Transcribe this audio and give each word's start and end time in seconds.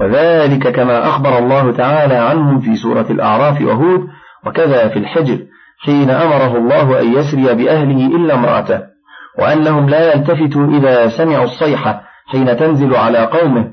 وذلك 0.00 0.68
كما 0.68 1.08
أخبر 1.08 1.38
الله 1.38 1.72
تعالى 1.72 2.14
عنهم 2.14 2.60
في 2.60 2.76
سورة 2.76 3.06
الأعراف 3.10 3.60
وهود 3.60 4.00
وكذا 4.46 4.88
في 4.88 4.98
الحجر 4.98 5.38
حين 5.84 6.10
أمره 6.10 6.56
الله 6.56 7.00
أن 7.00 7.12
يسري 7.12 7.54
بأهله 7.54 8.06
إلا 8.16 8.34
امرأته 8.34 8.80
وأنهم 9.38 9.88
لا 9.88 10.14
يلتفتوا 10.14 10.66
إذا 10.66 11.08
سمعوا 11.08 11.44
الصيحة 11.44 12.02
حين 12.26 12.56
تنزل 12.56 12.94
على 12.94 13.18
قومه. 13.18 13.70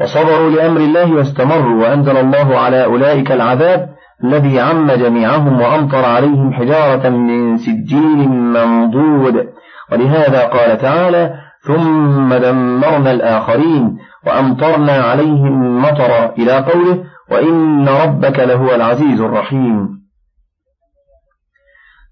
فصبروا 0.00 0.50
لأمر 0.50 0.80
الله 0.80 1.12
واستمروا 1.14 1.82
وأنزل 1.82 2.16
الله 2.16 2.58
على 2.58 2.84
أولئك 2.84 3.32
العذاب 3.32 3.88
الذي 4.24 4.60
عم 4.60 4.92
جميعهم 4.92 5.60
وأمطر 5.60 6.04
عليهم 6.04 6.52
حجارة 6.52 7.08
من 7.08 7.56
سجيل 7.56 8.28
منضود. 8.28 9.46
ولهذا 9.92 10.46
قال 10.46 10.78
تعالى 10.78 11.34
ثم 11.66 12.34
دمرنا 12.34 13.10
الآخرين 13.10 13.98
وأمطرنا 14.26 14.92
عليهم 14.92 15.82
مطرا 15.82 16.34
إلى 16.38 16.52
قوله 16.58 17.04
وإن 17.30 17.88
ربك 17.88 18.38
لهو 18.38 18.74
العزيز 18.74 19.20
الرحيم. 19.20 20.02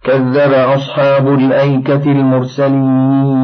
كذب 0.04 0.52
أصحاب 0.52 1.28
الأيكة 1.28 2.12
المرسلين 2.12 3.40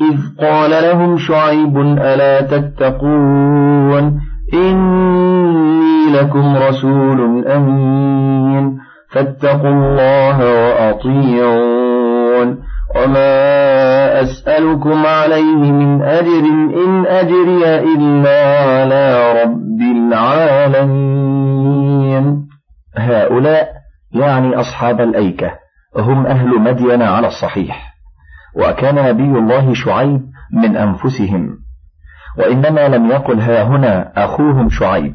إذ 0.00 0.18
قال 0.40 0.70
لهم 0.70 1.18
شعيب 1.18 1.78
ألا 1.78 2.40
تتقون 2.40 4.20
إني 4.54 6.12
لكم 6.12 6.56
رسول 6.56 7.46
أمين 7.46 8.78
فاتقوا 9.10 9.70
الله 9.70 10.38
وأطيعون 10.68 11.84
وما 12.96 13.73
أسألكم 14.24 15.06
عليه 15.06 15.72
من 15.72 16.02
أجر 16.02 16.44
إن 16.86 17.06
أجري 17.06 17.78
إلا 17.94 18.62
على 18.62 19.32
رب 19.42 19.80
العالمين. 21.16 22.24
هؤلاء 22.96 23.68
يعني 24.12 24.60
أصحاب 24.60 25.00
الأيكة 25.00 25.50
هم 25.96 26.26
أهل 26.26 26.60
مدين 26.60 27.02
على 27.02 27.26
الصحيح 27.26 27.94
وكان 28.56 28.94
نبي 28.94 29.38
الله 29.38 29.74
شعيب 29.74 30.20
من 30.52 30.76
أنفسهم. 30.76 31.58
وإنما 32.38 32.88
لم 32.88 33.10
يقل 33.10 33.40
ها 33.40 33.62
هنا 33.62 34.24
أخوهم 34.24 34.68
شعيب 34.68 35.14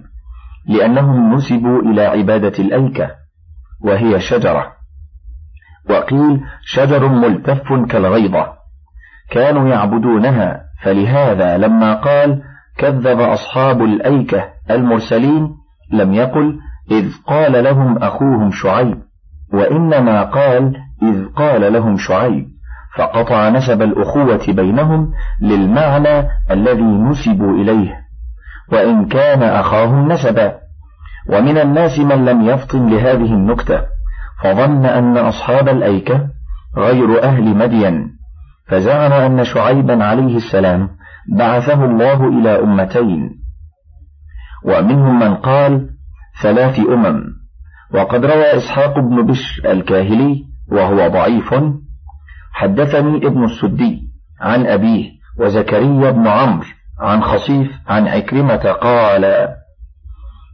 لأنهم 0.67 1.33
نسبوا 1.33 1.81
إلى 1.81 2.01
عبادة 2.05 2.63
الأيكة 2.63 3.11
وهي 3.83 4.19
شجرة. 4.19 4.79
وقيل 5.89 6.41
شجر 6.61 7.07
ملتف 7.07 7.73
كالغيضة 7.89 8.58
كانوا 9.31 9.69
يعبدونها 9.69 10.61
فلهذا 10.83 11.57
لما 11.57 11.93
قال 11.93 12.41
كذب 12.77 13.19
أصحاب 13.19 13.81
الأيكة 13.81 14.45
المرسلين 14.71 15.49
لم 15.91 16.13
يقل 16.13 16.59
إذ 16.91 17.11
قال 17.27 17.63
لهم 17.63 17.97
أخوهم 17.97 18.51
شعيب 18.51 18.97
وإنما 19.53 20.23
قال 20.23 20.75
إذ 21.03 21.25
قال 21.25 21.73
لهم 21.73 21.97
شعيب 21.97 22.47
فقطع 22.97 23.49
نسب 23.49 23.81
الأخوة 23.81 24.45
بينهم 24.49 25.11
للمعنى 25.41 26.27
الذي 26.51 26.83
نسبوا 26.83 27.53
إليه 27.53 28.09
وإن 28.71 29.05
كان 29.05 29.43
أخاهم 29.43 30.11
نسبا. 30.11 30.53
ومن 31.29 31.57
الناس 31.57 31.99
من 31.99 32.25
لم 32.25 32.41
يفطن 32.41 32.89
لهذه 32.89 33.33
النكتة 33.33 33.81
فظن 34.43 34.85
أن 34.85 35.17
أصحاب 35.17 35.69
الأيكة 35.69 36.27
غير 36.77 37.23
أهل 37.23 37.57
مدين. 37.57 38.18
فزعم 38.69 39.13
أن 39.13 39.43
شعيبا 39.43 40.03
عليه 40.03 40.35
السلام 40.35 40.89
بعثه 41.37 41.85
الله 41.85 42.27
إلى 42.27 42.63
أمتين 42.63 43.29
ومنهم 44.65 45.19
من 45.19 45.35
قال 45.35 45.89
ثلاث 46.41 46.79
أمم 46.79 47.23
وقد 47.93 48.25
روى 48.25 48.57
إسحاق 48.57 48.99
بن 48.99 49.25
بشر 49.25 49.71
الكاهلي 49.71 50.43
وهو 50.71 51.07
ضعيف 51.07 51.55
حدثني 52.53 53.27
ابن 53.27 53.43
السدي 53.43 54.01
عن 54.41 54.65
أبيه 54.65 55.09
وزكريا 55.39 56.11
بن 56.11 56.27
عمرو 56.27 56.65
عن 56.99 57.21
خصيف 57.21 57.71
عن 57.87 58.07
عكرمة 58.07 58.71
قال 58.71 59.47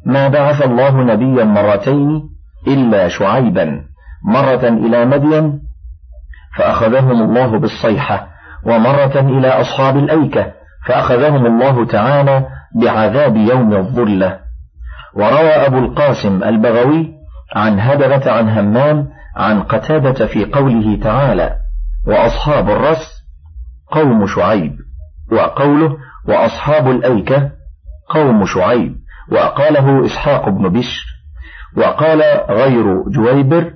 ما 0.06 0.28
بعث 0.28 0.62
الله 0.62 1.04
نبيا 1.04 1.44
مرتين 1.44 2.30
إلا 2.68 3.08
شعيبا 3.08 3.82
مرة 4.26 4.68
إلى 4.68 5.06
مدين 5.06 5.65
فأخذهم 6.58 7.22
الله 7.22 7.60
بالصيحة 7.60 8.28
ومرة 8.64 9.20
إلى 9.20 9.48
أصحاب 9.48 9.98
الأيكة 9.98 10.52
فأخذهم 10.88 11.46
الله 11.46 11.86
تعالى 11.86 12.48
بعذاب 12.82 13.36
يوم 13.36 13.74
الظلة. 13.74 14.40
وروى 15.16 15.50
أبو 15.50 15.78
القاسم 15.78 16.44
البغوي 16.44 17.14
عن 17.56 17.80
هدرة 17.80 18.32
عن 18.32 18.50
همام 18.50 19.08
عن 19.36 19.62
قتادة 19.64 20.26
في 20.26 20.46
قوله 20.46 21.00
تعالى 21.04 21.56
وأصحاب 22.08 22.70
الرس 22.70 23.24
قوم 23.92 24.28
شعيب 24.28 24.76
وقوله 25.32 25.98
وأصحاب 26.28 26.90
الأيكة 26.90 27.52
قوم 28.10 28.46
شعيب 28.46 28.96
وقاله 29.32 30.06
إسحاق 30.06 30.50
بن 30.50 30.70
بشر 30.70 31.06
وقال 31.78 32.22
غير 32.50 33.04
جويبر 33.10 33.74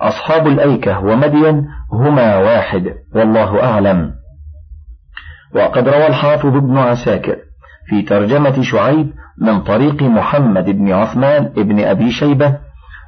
أصحاب 0.00 0.46
الأيكة 0.46 0.98
ومدين 1.04 1.66
هما 1.92 2.36
واحد 2.36 2.94
والله 3.14 3.64
أعلم. 3.64 4.12
وقد 5.54 5.88
روى 5.88 6.06
الحافظ 6.06 6.56
ابن 6.56 6.78
عساكر 6.78 7.36
في 7.88 8.02
ترجمة 8.02 8.62
شعيب 8.62 9.12
من 9.38 9.60
طريق 9.60 10.02
محمد 10.02 10.64
بن 10.64 10.92
عثمان 10.92 11.44
بن 11.56 11.84
أبي 11.84 12.10
شيبة 12.10 12.58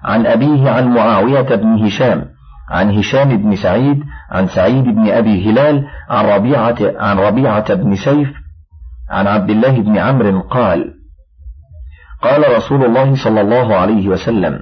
عن 0.04 0.26
أبيه 0.26 0.70
عن 0.70 0.94
معاوية 0.94 1.54
بن 1.54 1.86
هشام 1.86 2.24
عن 2.70 2.98
هشام 2.98 3.36
بن 3.36 3.56
سعيد 3.56 4.04
عن 4.30 4.46
سعيد 4.46 4.84
بن 4.84 5.08
أبي 5.10 5.50
هلال 5.50 5.86
عن 6.10 6.24
ربيعة 6.24 6.76
عن 6.80 7.18
ربيعة 7.18 7.74
بن 7.74 7.94
سيف 7.94 8.32
عن 9.10 9.26
عبد 9.26 9.50
الله 9.50 9.80
بن 9.80 9.98
عمرو 9.98 10.40
قال 10.40 10.94
قال 12.22 12.56
رسول 12.56 12.84
الله 12.84 13.14
صلى 13.24 13.40
الله 13.40 13.74
عليه 13.76 14.08
وسلم 14.08 14.60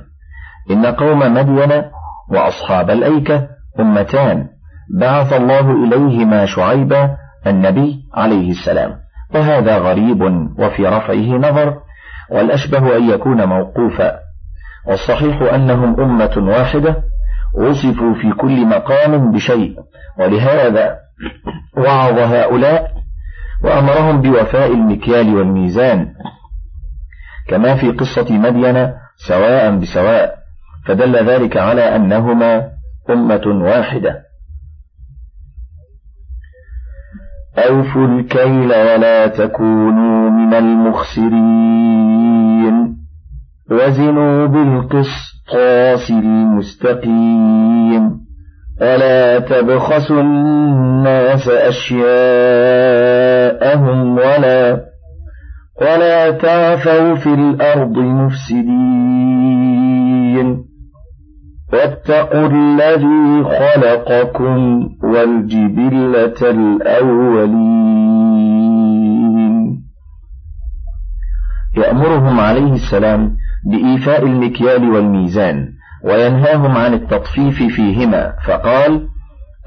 إن 0.71 0.87
قوم 0.87 1.19
مدين 1.19 1.83
وأصحاب 2.31 2.91
الأيكة 2.91 3.49
أمتان. 3.81 4.47
بعث 5.00 5.33
الله 5.33 5.71
إليهما 5.84 6.47
شعيبا 6.47 7.16
النبي 7.47 7.97
عليه 8.15 8.50
السلام. 8.50 8.91
وهذا 9.34 9.78
غريب 9.78 10.22
وفي 10.59 10.87
رفعه 10.87 11.50
نظر 11.50 11.75
والأشبه 12.31 12.97
أن 12.97 13.11
يكون 13.11 13.44
موقوفا. 13.44 14.19
والصحيح 14.87 15.55
أنهم 15.55 16.00
أمة 16.00 16.34
واحدة 16.37 16.97
وصفوا 17.55 18.15
في 18.15 18.33
كل 18.41 18.66
مقام 18.66 19.33
بشيء. 19.33 19.75
ولهذا 20.19 20.97
وعظ 21.77 22.19
هؤلاء 22.19 22.91
وأمرهم 23.65 24.22
بوفاء 24.22 24.72
المكيال 24.72 25.34
والميزان. 25.34 26.06
كما 27.49 27.75
في 27.75 27.91
قصة 27.91 28.39
مدين 28.39 28.93
سواء 29.16 29.77
بسواء. 29.77 30.38
فدل 30.87 31.16
ذلك 31.16 31.56
على 31.56 31.97
أنهما 31.97 32.69
أمة 33.11 33.47
واحدة. 33.47 34.22
أوفوا 37.59 38.06
الكيل 38.06 38.69
ولا 38.69 39.27
تكونوا 39.27 40.31
من 40.31 40.55
المخسرين. 40.55 41.89
وزنوا 43.71 44.47
بالقسطاس 44.47 46.11
المستقيم 46.11 47.49
ألا 48.83 49.39
تبخسوا 49.39 50.21
الناس 50.21 51.49
أشياءهم 51.49 52.09
ولا 54.12 54.89
ولا 55.80 56.30
تعثوا 56.30 57.15
في 57.15 57.34
الأرض 57.34 57.98
مفسدين. 57.98 58.69
واتقوا 61.72 62.47
الذي 62.47 63.44
خلقكم 63.44 64.88
والجبلة 65.03 66.50
الأولين. 66.50 67.88
يأمرهم 71.76 72.41
عليه 72.41 72.72
السلام 72.72 73.36
بإيفاء 73.70 74.22
المكيال 74.22 74.91
والميزان 74.91 75.68
وينهاهم 76.04 76.76
عن 76.76 76.94
التطفيف 76.94 77.62
فيهما 77.62 78.32
فقال 78.47 79.09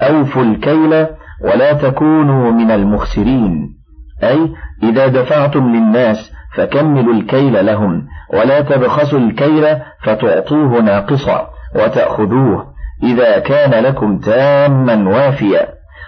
أوفوا 0.01 0.43
الكيل 0.43 1.07
ولا 1.43 1.73
تكونوا 1.73 2.51
من 2.51 2.71
المخسرين. 2.71 3.77
أي 4.23 4.49
إذا 4.83 5.07
دفعتم 5.07 5.75
للناس 5.75 6.31
فكملوا 6.55 7.13
الكيل 7.13 7.65
لهم 7.65 8.07
ولا 8.33 8.61
تبخسوا 8.61 9.19
الكيل 9.19 9.77
فتعطوه 10.03 10.81
ناقصا. 10.81 11.60
وتأخذوه 11.75 12.73
إذا 13.03 13.39
كان 13.39 13.83
لكم 13.83 14.17
تاما 14.19 15.09
وافيا. 15.09 15.67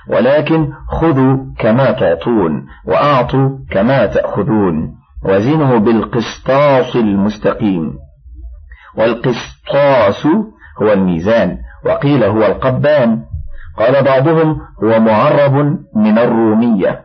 ولكن 0.10 0.74
خذوا 0.88 1.38
كما 1.60 1.92
تعطون 1.92 2.66
وأعطوا 2.86 3.50
كما 3.72 4.06
تأخذون. 4.06 4.96
وزنوا 5.26 5.78
بالقسطاس 5.78 6.96
المستقيم. 6.96 7.94
والقسطاس 8.98 10.26
هو 10.82 10.94
الميزان. 10.94 11.58
وقيل 11.86 12.24
هو 12.24 12.46
القبان. 12.46 13.24
قال 13.78 14.04
بعضهم 14.04 14.62
هو 14.84 15.00
معرب 15.00 15.54
من 15.96 16.18
الرومية. 16.18 17.02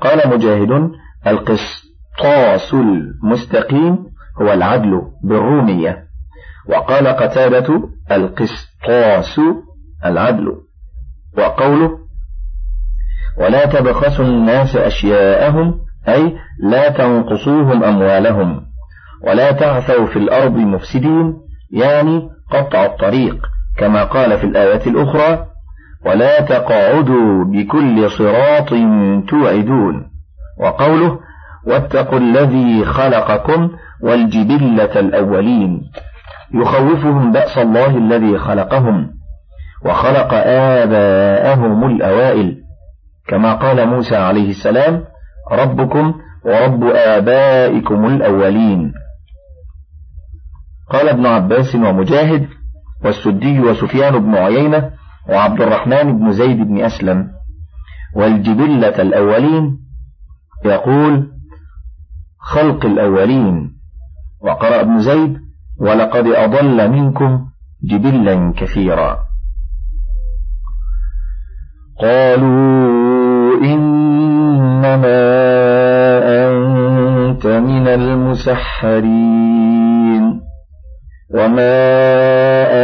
قال 0.00 0.30
مجاهد 0.34 0.90
القسطاس 1.26 2.74
المستقيم 2.74 3.98
هو 4.42 4.52
العدل 4.52 5.02
بالرومية. 5.24 6.09
وقال 6.68 7.08
قتادة 7.08 7.88
القسطاس 8.12 9.40
العدل. 10.04 10.52
وقوله 11.38 11.90
ولا 13.38 13.66
تبخسوا 13.66 14.24
الناس 14.24 14.76
أشياءهم 14.76 15.80
أي 16.08 16.36
لا 16.62 16.88
تنقصوهم 16.88 17.84
أموالهم 17.84 18.62
ولا 19.26 19.52
تعثوا 19.52 20.06
في 20.06 20.18
الأرض 20.18 20.56
مفسدين 20.56 21.34
يعني 21.72 22.28
قطع 22.50 22.84
الطريق 22.84 23.46
كما 23.78 24.04
قال 24.04 24.38
في 24.38 24.44
الآية 24.44 24.86
الأخرى 24.86 25.46
ولا 26.06 26.40
تقعدوا 26.40 27.44
بكل 27.44 28.10
صراط 28.10 28.68
توعدون. 29.28 30.10
وقوله 30.60 31.18
واتقوا 31.66 32.18
الذي 32.18 32.84
خلقكم 32.84 33.70
والجبلة 34.02 35.00
الأولين. 35.00 35.82
يخوفهم 36.54 37.32
بأس 37.32 37.58
الله 37.58 37.96
الذي 37.96 38.38
خلقهم 38.38 39.10
وخلق 39.84 40.34
آباءهم 40.46 41.84
الأوائل. 41.84 42.56
كما 43.28 43.54
قال 43.54 43.88
موسى 43.88 44.16
عليه 44.16 44.50
السلام 44.50 45.04
ربكم 45.52 46.14
ورب 46.44 46.84
آبائكم 46.84 48.04
الأولين. 48.06 48.92
قال 50.90 51.08
ابن 51.08 51.26
عباس 51.26 51.74
ومجاهد 51.74 52.48
والسدي 53.04 53.60
وسفيان 53.60 54.18
بن 54.18 54.34
عيينة 54.34 54.90
وعبد 55.28 55.60
الرحمن 55.60 56.18
بن 56.18 56.32
زيد 56.32 56.56
بن 56.56 56.84
أسلم 56.84 57.30
والجبلة 58.16 59.02
الأولين. 59.02 59.78
يقول 60.64 61.30
خلق 62.38 62.86
الأولين. 62.86 63.76
وقرأ 64.40 64.80
ابن 64.80 64.98
زيد 64.98 65.49
ولقد 65.80 66.26
أضل 66.26 66.90
منكم 66.90 67.46
جبلا 67.84 68.52
كثيرا. 68.56 69.18
قالوا 72.00 73.64
إنما 73.64 75.20
أنت 76.48 77.46
من 77.46 77.88
المسحرين. 77.88 79.40
وما 81.34 81.80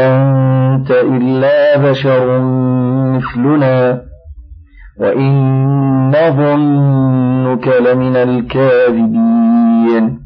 أنت 0.07 0.91
إلا 0.91 1.91
بشر 1.91 2.41
مثلنا. 3.13 4.01
وإن 5.01 5.33
نظنك 6.09 7.69
لمن 7.69 8.17
الكاذبين. 8.17 10.26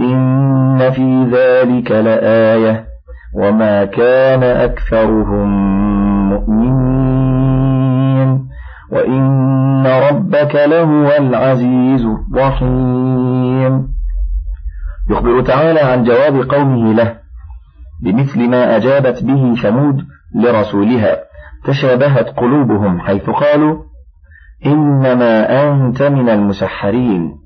إن 0.00 0.90
في 0.90 1.24
ذلك 1.32 1.90
لآية 1.90 2.86
وما 3.34 3.84
كان 3.84 4.42
أكثرهم 4.42 5.48
مؤمنين 6.28 7.96
وإن 8.92 9.86
ربك 9.86 10.54
لهو 10.54 11.10
العزيز 11.18 12.04
الرحيم. 12.04 13.88
يخبر 15.10 15.40
تعالى 15.40 15.80
عن 15.80 16.04
جواب 16.04 16.50
قومه 16.50 16.92
له 16.92 17.16
بمثل 18.02 18.48
ما 18.48 18.76
أجابت 18.76 19.22
به 19.22 19.54
ثمود 19.54 20.04
لرسولها 20.34 21.16
تشابهت 21.64 22.28
قلوبهم 22.28 23.00
حيث 23.00 23.30
قالوا 23.30 23.82
إنما 24.66 25.62
أنت 25.62 26.02
من 26.02 26.28
المسحرين. 26.28 27.45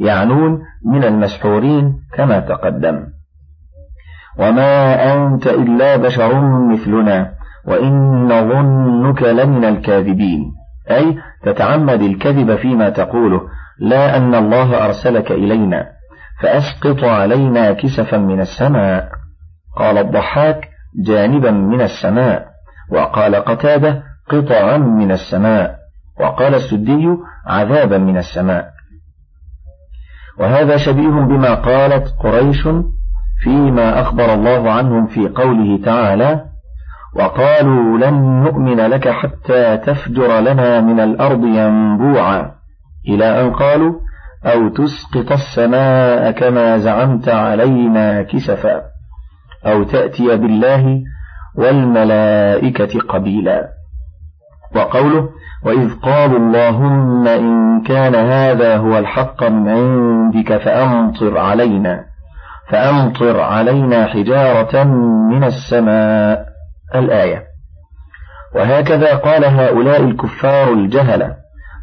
يعنون 0.00 0.62
من 0.86 1.04
المسحورين 1.04 1.96
كما 2.14 2.40
تقدم. 2.40 3.06
وما 4.38 4.94
أنت 5.12 5.46
إلا 5.46 5.96
بشر 5.96 6.40
مثلنا 6.72 7.32
وإن 7.66 8.24
نظنك 8.24 9.22
لمن 9.22 9.64
الكاذبين. 9.64 10.52
أي 10.90 11.18
تتعمد 11.42 12.02
الكذب 12.02 12.56
فيما 12.56 12.90
تقوله 12.90 13.40
لا 13.80 14.16
أن 14.16 14.34
الله 14.34 14.84
أرسلك 14.84 15.32
إلينا 15.32 15.86
فأسقط 16.42 17.04
علينا 17.04 17.72
كسفا 17.72 18.16
من 18.16 18.40
السماء. 18.40 19.08
قال 19.76 19.98
الضحاك 19.98 20.68
جانبا 21.06 21.50
من 21.50 21.80
السماء. 21.80 22.46
وقال 22.92 23.34
قتادة 23.36 24.02
قطعا 24.30 24.76
من 24.76 25.12
السماء. 25.12 25.76
وقال 26.20 26.54
السدي 26.54 27.08
عذابا 27.46 27.98
من 27.98 28.16
السماء. 28.16 28.79
وهذا 30.40 30.76
شبيه 30.76 31.10
بما 31.10 31.54
قالت 31.54 32.14
قريش 32.20 32.68
فيما 33.44 34.00
أخبر 34.00 34.34
الله 34.34 34.70
عنهم 34.70 35.06
في 35.06 35.28
قوله 35.28 35.84
تعالى 35.84 36.44
وقالوا 37.16 37.98
لن 37.98 38.14
نؤمن 38.44 38.76
لك 38.76 39.08
حتى 39.08 39.76
تفجر 39.76 40.40
لنا 40.40 40.80
من 40.80 41.00
الأرض 41.00 41.44
ينبوعا. 41.44 42.50
إلى 43.08 43.40
أن 43.40 43.52
قالوا 43.52 43.94
أو 44.44 44.68
تسقط 44.68 45.32
السماء 45.32 46.30
كما 46.30 46.78
زعمت 46.78 47.28
علينا 47.28 48.22
كسفا 48.22 48.82
أو 49.66 49.82
تأتي 49.82 50.36
بالله 50.36 51.02
والملائكة 51.56 53.00
قبيلا. 53.00 53.79
وقوله 54.76 55.28
وإذ 55.64 55.94
قالوا 56.02 56.38
اللهم 56.38 57.28
إن 57.28 57.82
كان 57.82 58.14
هذا 58.14 58.76
هو 58.76 58.98
الحق 58.98 59.44
من 59.44 59.68
عندك 59.68 60.56
فأمطر 60.56 61.38
علينا 61.38 62.04
فأمطر 62.68 63.40
علينا 63.40 64.06
حجارة 64.06 64.84
من 65.30 65.44
السماء 65.44 66.46
الآية. 66.94 67.42
وهكذا 68.54 69.14
قال 69.14 69.44
هؤلاء 69.44 70.02
الكفار 70.02 70.72
الجهلة 70.72 71.36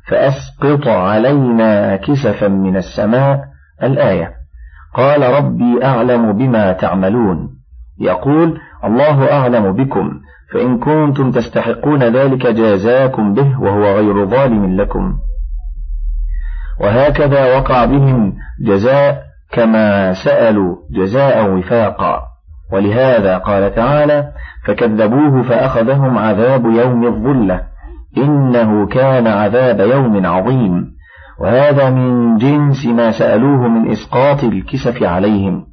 فأسقط 0.08 0.88
علينا 0.88 1.96
كسفا 1.96 2.48
من 2.48 2.78
السماء 2.78 3.40
الآية. 3.84 4.32
قال 4.96 5.34
ربي 5.34 5.86
أعلم 5.86 6.34
بما 6.34 6.72
تعملون. 6.72 7.50
يقول 8.00 8.60
الله 8.84 9.34
أعلم 9.34 9.74
بكم 9.74 10.20
فإن 10.54 10.80
كنتم 10.80 11.32
تستحقون 11.32 12.04
ذلك 12.04 12.48
جازاكم 12.48 13.34
به 13.34 13.62
وهو 13.62 13.84
غير 13.84 14.26
ظالم 14.26 14.82
لكم. 14.82 15.18
وهكذا 16.82 17.58
وقع 17.58 17.86
بهم 17.86 18.34
جزاء 18.66 19.24
كما 19.52 20.14
سألوا 20.14 20.76
جزاء 20.92 21.50
وفاقا. 21.50 22.22
ولهذا 22.74 23.38
قال 23.38 23.76
تعالى 23.76 24.32
فكذبوه 24.66 25.44
فأخذهم 25.44 26.18
عذاب 26.18 26.66
يوم 26.66 27.08
الظلة. 27.08 27.62
إنه 28.18 28.88
كان 28.88 29.28
عذاب 29.28 29.80
يوم 29.80 30.26
عظيم. 30.26 30.98
وهذا 31.40 31.90
من 31.90 32.38
جنس 32.38 32.86
ما 32.86 33.12
سألوه 33.12 33.68
من 33.68 33.92
إسقاط 33.92 34.44
الكسف 34.44 35.04
عليهم. 35.04 35.66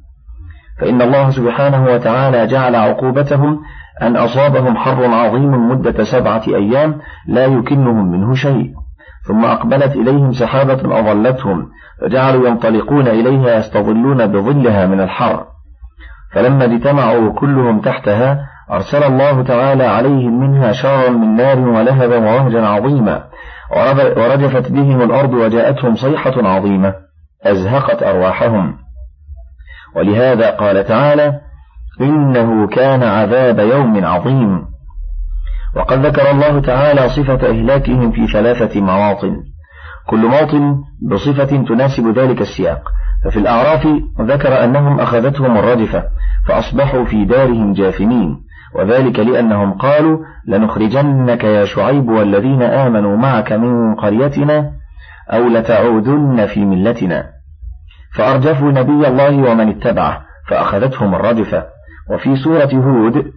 فإن 0.79 1.01
الله 1.01 1.29
سبحانه 1.29 1.85
وتعالى 1.85 2.47
جعل 2.47 2.75
عقوبتهم 2.75 3.59
أن 4.01 4.15
أصابهم 4.15 4.77
حر 4.77 5.05
عظيم 5.05 5.69
مدة 5.69 6.03
سبعة 6.03 6.43
أيام 6.47 6.99
لا 7.27 7.45
يكنهم 7.45 8.11
منه 8.11 8.33
شيء. 8.33 8.73
ثم 9.27 9.45
أقبلت 9.45 9.95
إليهم 9.95 10.31
سحابة 10.31 10.99
أظلتهم 10.99 11.69
فجعلوا 12.01 12.47
ينطلقون 12.47 13.07
إليها 13.07 13.57
يستظلون 13.57 14.27
بظلها 14.27 14.85
من 14.87 15.01
الحر. 15.01 15.45
فلما 16.33 16.65
اجتمعوا 16.65 17.33
كلهم 17.33 17.81
تحتها 17.81 18.39
أرسل 18.71 19.03
الله 19.03 19.43
تعالى 19.43 19.83
عليهم 19.83 20.39
منها 20.39 20.71
شارا 20.71 21.09
من 21.09 21.35
نار 21.35 21.59
ولهبا 21.59 22.17
ووهجا 22.17 22.67
عظيما. 22.67 23.23
ورجفت 24.17 24.71
بهم 24.71 25.01
الأرض 25.01 25.33
وجاءتهم 25.33 25.95
صيحة 25.95 26.47
عظيمة 26.47 26.93
أزهقت 27.43 28.03
أرواحهم. 28.03 28.77
ولهذا 29.95 30.49
قال 30.49 30.85
تعالى 30.85 31.41
إنه 32.01 32.67
كان 32.67 33.03
عذاب 33.03 33.59
يوم 33.59 34.05
عظيم. 34.05 34.65
وقد 35.75 36.05
ذكر 36.05 36.31
الله 36.31 36.59
تعالى 36.59 37.09
صفة 37.09 37.49
إهلاكهم 37.49 38.11
في 38.11 38.27
ثلاثة 38.27 38.81
مواطن. 38.81 39.35
كل 40.07 40.25
موطن 40.25 40.75
بصفة 41.11 41.63
تناسب 41.63 42.19
ذلك 42.19 42.41
السياق. 42.41 42.81
ففي 43.25 43.39
الأعراف 43.39 43.87
ذكر 44.21 44.63
أنهم 44.63 44.99
أخذتهم 44.99 45.57
الرجفة 45.57 46.03
فأصبحوا 46.47 47.05
في 47.05 47.25
دارهم 47.25 47.73
جاثمين. 47.73 48.45
وذلك 48.75 49.19
لأنهم 49.19 49.73
قالوا 49.73 50.17
لنخرجنك 50.47 51.43
يا 51.43 51.65
شعيب 51.65 52.09
والذين 52.09 52.61
آمنوا 52.61 53.17
معك 53.17 53.51
من 53.53 53.95
قريتنا 53.95 54.71
أو 55.33 55.47
لتعودن 55.47 56.45
في 56.45 56.65
ملتنا. 56.65 57.25
فأرجفوا 58.15 58.71
نبي 58.71 59.07
الله 59.07 59.51
ومن 59.51 59.69
اتبعه 59.69 60.21
فأخذتهم 60.47 61.15
الرجفة. 61.15 61.74
وفي 62.11 62.35
سورة 62.35 62.69
هود 62.73 63.31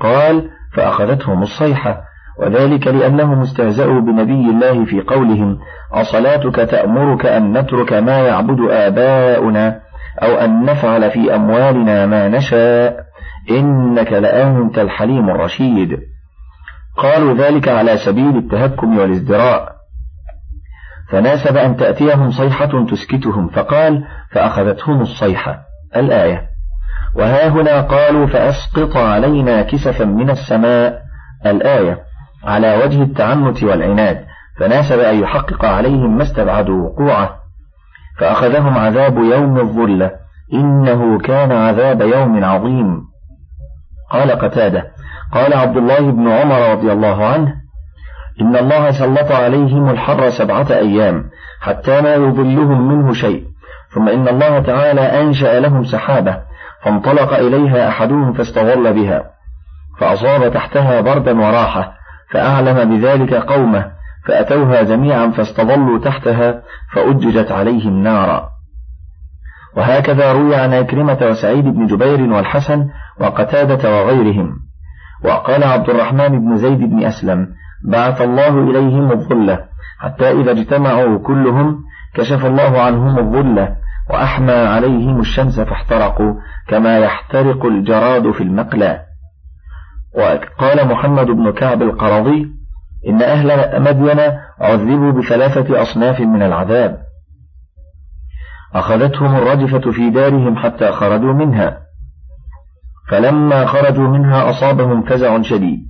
قال 0.00 0.50
فأخذتهم 0.74 1.42
الصيحة 1.42 2.02
وذلك 2.38 2.86
لأنهم 2.86 3.40
استهزأوا 3.40 4.00
بنبي 4.00 4.50
الله 4.50 4.84
في 4.84 5.00
قولهم 5.00 5.58
أصلاتك 5.92 6.56
تأمرك 6.56 7.26
أن 7.26 7.58
نترك 7.58 7.92
ما 7.92 8.18
يعبد 8.18 8.70
آباؤنا 8.70 9.80
أو 10.22 10.34
أن 10.34 10.64
نفعل 10.64 11.10
في 11.10 11.34
أموالنا 11.34 12.06
ما 12.06 12.28
نشاء 12.28 13.04
إنك 13.50 14.12
لأنت 14.12 14.78
الحليم 14.78 15.30
الرشيد. 15.30 15.98
قالوا 16.96 17.34
ذلك 17.34 17.68
على 17.68 17.96
سبيل 17.96 18.36
التهكم 18.36 18.98
والازدراء. 18.98 19.72
فناسب 21.10 21.56
أن 21.56 21.76
تأتيهم 21.76 22.30
صيحة 22.30 22.86
تسكتهم 22.90 23.48
فقال 23.48 24.04
فأخذتهم 24.30 25.00
الصيحة. 25.00 25.60
الآية. 25.96 26.51
وها 27.14 27.48
هنا 27.48 27.80
قالوا 27.80 28.26
فأسقط 28.26 28.96
علينا 28.96 29.62
كسفا 29.62 30.04
من 30.04 30.30
السماء 30.30 31.02
الآية 31.46 31.98
على 32.44 32.76
وجه 32.84 33.02
التعنت 33.02 33.62
والعناد 33.62 34.24
فناسب 34.58 34.98
أن 34.98 35.22
يحقق 35.22 35.64
عليهم 35.64 36.16
ما 36.16 36.22
استبعدوا 36.22 36.88
وقوعه. 36.88 37.36
فأخذهم 38.18 38.78
عذاب 38.78 39.16
يوم 39.18 39.60
الظلة 39.60 40.10
إنه 40.52 41.18
كان 41.18 41.52
عذاب 41.52 42.00
يوم 42.00 42.44
عظيم. 42.44 43.02
قال 44.10 44.30
قتادة 44.30 44.84
قال 45.32 45.54
عبد 45.54 45.76
الله 45.76 46.10
بن 46.10 46.28
عمر 46.28 46.72
رضي 46.72 46.92
الله 46.92 47.26
عنه 47.26 47.54
إن 48.40 48.56
الله 48.56 48.90
سلط 48.90 49.32
عليهم 49.32 49.90
الحر 49.90 50.30
سبعة 50.30 50.66
أيام 50.70 51.24
حتى 51.60 52.00
ما 52.00 52.14
يظلهم 52.14 52.88
منه 52.88 53.12
شيء 53.12 53.44
ثم 53.94 54.08
إن 54.08 54.28
الله 54.28 54.58
تعالى 54.58 55.00
أنشأ 55.00 55.60
لهم 55.60 55.84
سحابة 55.84 56.38
فانطلق 56.84 57.32
إليها 57.32 57.88
أحدهم 57.88 58.32
فاستظل 58.32 58.92
بها 58.92 59.24
فأصاب 60.00 60.52
تحتها 60.52 61.00
بردا 61.00 61.40
وراحة 61.40 61.92
فأعلم 62.30 62.96
بذلك 62.96 63.34
قومه 63.34 63.90
فأتوها 64.26 64.82
جميعا 64.82 65.30
فاستظلوا 65.30 65.98
تحتها 65.98 66.62
فأججت 66.94 67.52
عليهم 67.52 68.02
نارا. 68.02 68.48
وهكذا 69.76 70.32
روي 70.32 70.56
عن 70.56 70.72
أكرمة 70.72 71.18
وسعيد 71.22 71.64
بن 71.64 71.86
جبير 71.86 72.20
والحسن 72.32 72.88
وقتادة 73.20 73.90
وغيرهم. 73.90 74.56
وقال 75.24 75.64
عبد 75.64 75.90
الرحمن 75.90 76.28
بن 76.28 76.56
زيد 76.56 76.78
بن 76.78 77.04
أسلم 77.04 77.48
بعث 77.84 78.20
الله 78.20 78.58
إليهم 78.58 79.12
الظلة 79.12 79.64
حتى 80.00 80.30
إذا 80.30 80.50
اجتمعوا 80.50 81.18
كلهم 81.18 81.84
كشف 82.14 82.46
الله 82.46 82.80
عنهم 82.80 83.18
الظلة 83.18 83.76
وأحمى 84.12 84.52
عليهم 84.52 85.20
الشمس 85.20 85.60
فاحترقوا 85.60 86.34
كما 86.68 86.98
يحترق 86.98 87.66
الجراد 87.66 88.30
في 88.30 88.40
المقلى. 88.42 89.00
وقال 90.14 90.88
محمد 90.88 91.26
بن 91.26 91.52
كعب 91.52 91.82
القرضي 91.82 92.52
إن 93.08 93.22
أهل 93.22 93.80
مدين 93.82 94.20
عذبوا 94.60 95.12
بثلاثة 95.12 95.82
أصناف 95.82 96.20
من 96.20 96.42
العذاب. 96.42 96.98
أخذتهم 98.74 99.36
الرجفة 99.36 99.90
في 99.90 100.10
دارهم 100.10 100.56
حتى 100.56 100.92
خرجوا 100.92 101.32
منها. 101.32 101.78
فلما 103.10 103.66
خرجوا 103.66 104.08
منها 104.08 104.50
أصابهم 104.50 105.02
فزع 105.02 105.42
شديد. 105.42 105.80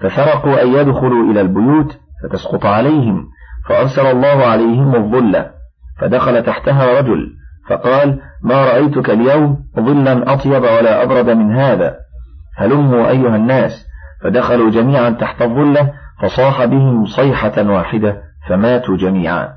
ففرقوا 0.00 0.62
أن 0.62 0.68
يدخلوا 0.68 1.32
إلى 1.32 1.40
البيوت 1.40 1.98
فتسقط 2.22 2.66
عليهم 2.66 3.26
فأرسل 3.68 4.06
الله 4.06 4.46
عليهم 4.46 4.94
الظلة. 4.94 5.57
فدخل 6.00 6.42
تحتها 6.42 7.00
رجل 7.00 7.38
فقال 7.68 8.20
ما 8.42 8.64
رأيتك 8.64 9.10
اليوم 9.10 9.58
ظلا 9.76 10.32
أطيب 10.32 10.62
ولا 10.62 11.02
أبرد 11.02 11.30
من 11.30 11.56
هذا. 11.56 11.96
هلموا 12.56 13.08
أيها 13.08 13.36
الناس 13.36 13.86
فدخلوا 14.22 14.70
جميعا 14.70 15.10
تحت 15.10 15.42
الظلة 15.42 15.92
فصاح 16.22 16.64
بهم 16.64 17.06
صيحة 17.06 17.70
واحدة 17.70 18.22
فماتوا 18.48 18.96
جميعا. 18.96 19.48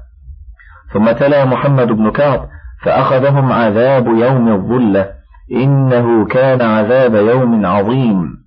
ثم 0.94 1.12
تلا 1.12 1.46
محمد 1.46 1.88
بن 1.88 2.12
كعب 2.12 2.50
فأخذهم 2.84 3.52
عذاب 3.52 4.08
يوم 4.08 4.54
الظلة 4.54 5.10
إنه 5.52 6.26
كان 6.26 6.62
عذاب 6.62 7.16
يوم 7.16 7.66
عظيم. 7.66 8.42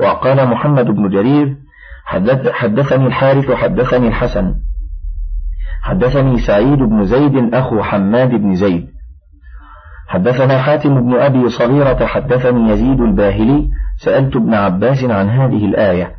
وقال 0.00 0.48
محمد 0.48 0.86
بن 0.86 1.08
جرير 1.08 1.56
حدث 2.04 2.48
حدثني 2.48 3.06
الحارث 3.06 3.50
حدثني 3.50 4.08
الحسن. 4.08 4.54
حدثني 5.84 6.38
سعيد 6.38 6.78
بن 6.78 7.04
زيد 7.04 7.54
أخو 7.54 7.82
حماد 7.82 8.30
بن 8.30 8.54
زيد. 8.54 8.88
حدثنا 10.08 10.58
حاتم 10.58 11.00
بن 11.00 11.20
أبي 11.20 11.48
صغيرة 11.48 12.06
حدثني 12.06 12.70
يزيد 12.70 13.00
الباهلي. 13.00 13.70
سألت 13.96 14.36
ابن 14.36 14.54
عباس 14.54 15.04
عن 15.04 15.28
هذه 15.28 15.64
الآية 15.64 16.14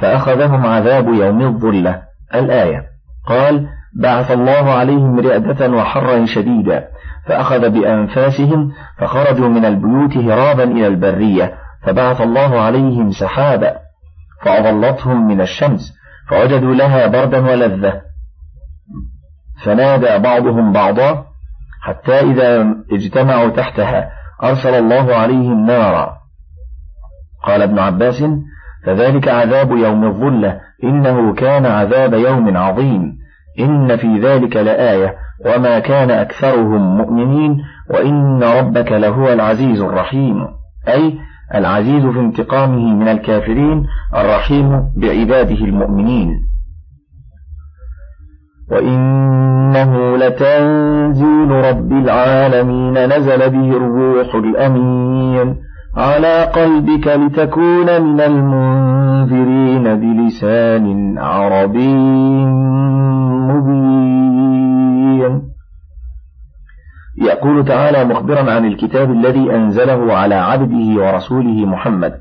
فأخذهم 0.00 0.66
عذاب 0.66 1.08
يوم 1.08 1.40
الظلة. 1.40 2.02
الآية 2.34 2.82
قال 3.26 3.66
بعث 4.00 4.30
الله 4.30 4.72
عليهم 4.72 5.20
رئدة 5.20 5.70
وحرا 5.70 6.24
شديدا 6.24 6.88
فأخذ 7.26 7.70
بأنفاسهم 7.70 8.72
فخرجوا 8.98 9.48
من 9.48 9.64
البيوت 9.64 10.16
هرابا 10.16 10.64
إلى 10.64 10.86
البرية 10.86 11.54
فبعث 11.82 12.20
الله 12.20 12.60
عليهم 12.60 13.10
سحابا 13.10 13.76
فأظلتهم 14.42 15.28
من 15.28 15.40
الشمس 15.40 15.94
فوجدوا 16.28 16.74
لها 16.74 17.06
بردا 17.06 17.40
ولذة. 17.40 18.07
فنادى 19.64 20.18
بعضهم 20.18 20.72
بعضا 20.72 21.24
حتى 21.82 22.20
إذا 22.20 22.74
اجتمعوا 22.92 23.48
تحتها 23.48 24.10
أرسل 24.42 24.74
الله 24.74 25.14
عليهم 25.14 25.66
نارا. 25.66 26.18
قال 27.44 27.62
ابن 27.62 27.78
عباس 27.78 28.24
فذلك 28.86 29.28
عذاب 29.28 29.70
يوم 29.70 30.04
الظلة 30.04 30.60
إنه 30.84 31.34
كان 31.34 31.66
عذاب 31.66 32.14
يوم 32.14 32.56
عظيم. 32.56 33.18
إن 33.58 33.96
في 33.96 34.18
ذلك 34.18 34.56
لآية 34.56 35.14
وما 35.46 35.78
كان 35.78 36.10
أكثرهم 36.10 36.96
مؤمنين 36.96 37.64
وإن 37.90 38.42
ربك 38.42 38.92
لهو 38.92 39.32
العزيز 39.32 39.80
الرحيم. 39.80 40.46
أي 40.88 41.18
العزيز 41.54 42.06
في 42.06 42.20
انتقامه 42.20 42.94
من 42.94 43.08
الكافرين 43.08 43.86
الرحيم 44.14 44.92
بعباده 44.96 45.64
المؤمنين. 45.64 46.47
وإنه 48.70 50.16
لتنزيل 50.16 51.50
رب 51.50 51.92
العالمين 51.92 53.06
نزل 53.06 53.50
به 53.50 53.76
الروح 53.76 54.34
الأمين 54.34 55.56
على 55.96 56.44
قلبك 56.44 57.06
لتكون 57.06 58.02
من 58.02 58.20
المنذرين 58.20 59.84
بلسان 59.94 61.18
عربي 61.18 61.94
مبين. 63.50 63.98
يقول 67.22 67.64
تعالى 67.64 68.04
مخبرا 68.04 68.50
عن 68.52 68.64
الكتاب 68.64 69.10
الذي 69.10 69.54
أنزله 69.54 70.12
على 70.12 70.34
عبده 70.34 71.02
ورسوله 71.02 71.66
محمد 71.66 72.12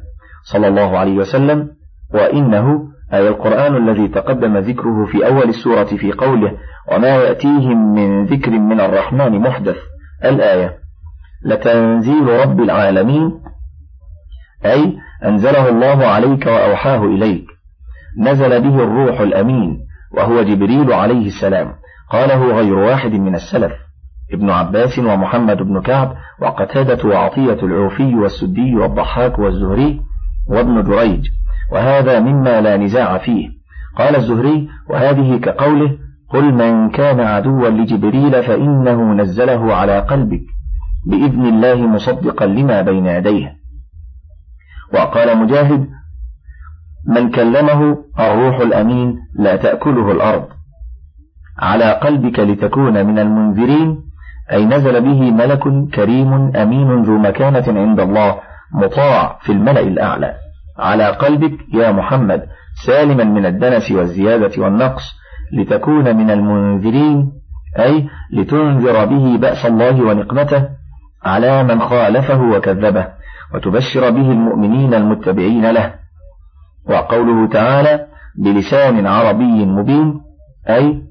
صلى 0.44 0.68
الله 0.68 0.98
عليه 0.98 1.18
وسلم 1.18 1.68
وإنه 2.14 2.97
أي 3.14 3.28
القرآن 3.28 3.76
الذي 3.76 4.08
تقدم 4.08 4.58
ذكره 4.58 5.06
في 5.06 5.28
أول 5.28 5.50
السورة 5.50 5.84
في 5.84 6.12
قوله 6.12 6.52
وما 6.92 7.08
يأتيهم 7.08 7.94
من 7.94 8.26
ذكر 8.26 8.52
من 8.52 8.80
الرحمن 8.80 9.40
محدث 9.40 9.76
الآية 10.26 10.78
لتنزيل 11.46 12.28
رب 12.28 12.60
العالمين 12.60 13.32
أي 14.66 14.98
أنزله 15.26 15.70
الله 15.70 16.06
عليك 16.06 16.46
وأوحاه 16.46 17.06
إليك 17.06 17.46
نزل 18.20 18.62
به 18.62 18.84
الروح 18.84 19.20
الأمين 19.20 19.80
وهو 20.12 20.42
جبريل 20.42 20.94
عليه 20.94 21.28
السلام 21.28 21.74
قاله 22.12 22.56
غير 22.56 22.74
واحد 22.74 23.12
من 23.12 23.36
السلف 23.36 23.72
ابن 24.34 24.50
عباس 24.50 25.00
ومحمد 25.00 25.58
بن 25.58 25.82
كعب 25.82 26.16
وقتادة 26.42 27.10
وعطية 27.10 27.66
العوفي 27.66 28.16
والسدي 28.16 28.76
والضحاك 28.76 29.40
والزهري 29.40 30.02
وابن 30.50 30.84
جريج. 30.84 31.28
وهذا 31.72 32.20
مما 32.20 32.62
لا 32.62 32.78
نزاع 32.78 33.18
فيه. 33.18 33.50
قال 33.98 34.16
الزهري 34.16 34.70
وهذه 34.90 35.38
كقوله 35.38 35.98
قل 36.30 36.54
من 36.54 36.90
كان 36.90 37.20
عدوا 37.20 37.70
لجبريل 37.70 38.44
فإنه 38.44 39.14
نزله 39.14 39.76
على 39.76 40.00
قلبك 40.00 40.42
بإذن 41.08 41.46
الله 41.46 41.76
مصدقا 41.76 42.46
لما 42.46 42.82
بين 42.82 43.06
يديه. 43.06 43.54
وقال 44.94 45.38
مجاهد 45.38 45.88
من 47.08 47.32
كلمه 47.32 47.98
الروح 48.20 48.60
الأمين 48.60 49.16
لا 49.40 49.56
تأكله 49.56 50.12
الأرض. 50.12 50.46
على 51.60 51.92
قلبك 51.92 52.40
لتكون 52.40 53.06
من 53.06 53.20
المنذرين 53.20 53.98
أي 54.52 54.66
نزل 54.66 55.02
به 55.02 55.32
ملك 55.32 55.90
كريم 55.94 56.56
أمين 56.56 57.04
ذو 57.04 57.18
مكانة 57.18 57.80
عند 57.80 58.00
الله 58.00 58.40
مطاع 58.74 59.40
في 59.42 59.52
الملأ 59.52 59.82
الأعلى. 59.82 60.47
على 60.80 61.06
قلبك 61.06 61.58
يا 61.74 61.92
محمد 61.92 62.44
سالما 62.86 63.24
من 63.24 63.46
الدنس 63.46 63.92
والزيادة 63.92 64.62
والنقص 64.64 65.04
لتكون 65.54 66.18
من 66.18 66.32
المنذرين 66.32 67.32
أي 67.80 68.10
لتنذر 68.34 69.06
به 69.06 69.38
بأس 69.38 69.66
الله 69.66 70.02
ونقمته 70.02 70.70
على 71.24 71.64
من 71.64 71.80
خالفه 71.82 72.42
وكذبه 72.42 73.08
وتبشر 73.56 74.10
به 74.10 74.32
المؤمنين 74.32 74.94
المتبعين 74.94 75.72
له. 75.72 75.94
وقوله 76.90 77.48
تعالى 77.50 78.08
بلسان 78.44 79.08
عربي 79.08 79.66
مبين 79.66 80.22
أي 80.70 81.02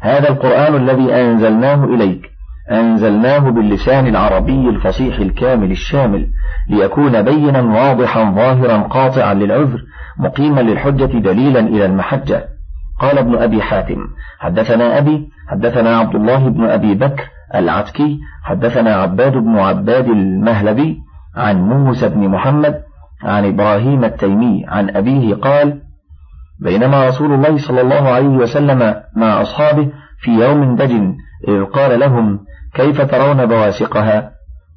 هذا 0.00 0.28
القرآن 0.28 0.76
الذي 0.76 1.14
أنزلناه 1.14 1.84
إليك. 1.84 2.31
أنزلناه 2.70 3.38
باللسان 3.38 4.06
العربي 4.06 4.68
الفصيح 4.68 5.18
الكامل 5.18 5.70
الشامل 5.70 6.26
ليكون 6.70 7.22
بينا 7.22 7.60
واضحا 7.60 8.34
ظاهرا 8.34 8.78
قاطعا 8.78 9.34
للعذر 9.34 9.80
مقيما 10.18 10.60
للحجة 10.60 11.18
دليلا 11.18 11.60
إلى 11.60 11.86
المحجة. 11.86 12.48
قال 13.00 13.18
ابن 13.18 13.34
أبي 13.34 13.62
حاتم 13.62 13.98
حدثنا 14.38 14.98
أبي 14.98 15.28
حدثنا 15.48 15.96
عبد 15.96 16.14
الله 16.14 16.48
بن 16.48 16.64
أبي 16.64 16.94
بكر 16.94 17.24
العتكي 17.54 18.20
حدثنا 18.44 18.94
عباد 18.94 19.32
بن 19.32 19.58
عباد 19.58 20.08
المهلبي 20.08 20.98
عن 21.36 21.68
موسى 21.68 22.08
بن 22.08 22.28
محمد 22.28 22.82
عن 23.22 23.44
إبراهيم 23.44 24.04
التيمي 24.04 24.64
عن 24.68 24.90
أبيه 24.90 25.34
قال 25.34 25.82
بينما 26.60 27.06
رسول 27.08 27.32
الله 27.32 27.58
صلى 27.58 27.80
الله 27.80 28.08
عليه 28.08 28.28
وسلم 28.28 28.94
مع 29.16 29.40
أصحابه 29.40 29.88
في 30.18 30.30
يوم 30.30 30.76
دجن 30.76 31.16
إذ 31.48 31.64
قال 31.64 32.00
لهم 32.00 32.40
كيف 32.74 33.00
ترون 33.00 33.46
بواسقها؟ 33.46 34.32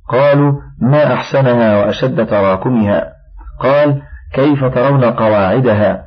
قالوا 0.10 0.54
ما 0.82 1.14
أحسنها 1.14 1.78
وأشد 1.78 2.28
تراكمها. 2.28 3.14
قال 3.60 4.02
كيف 4.34 4.66
ترون 4.66 5.04
قواعدها؟ 5.06 6.06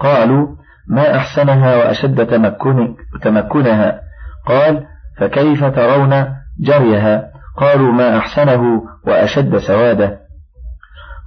قالوا 0.00 0.46
ما 0.88 1.16
أحسنها 1.16 1.76
وأشد 1.76 2.26
تمكن 2.26 2.96
تمكنها. 3.22 4.00
قال 4.46 4.86
فكيف 5.18 5.64
ترون 5.64 6.36
جريها؟ 6.60 7.30
قالوا 7.56 7.92
ما 7.92 8.18
أحسنه 8.18 8.82
وأشد 9.06 9.56
سواده. 9.56 10.20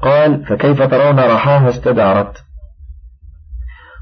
قال 0.01 0.45
فكيف 0.45 0.81
ترون 0.81 1.19
رحاها 1.19 1.69
استدارت؟ 1.69 2.37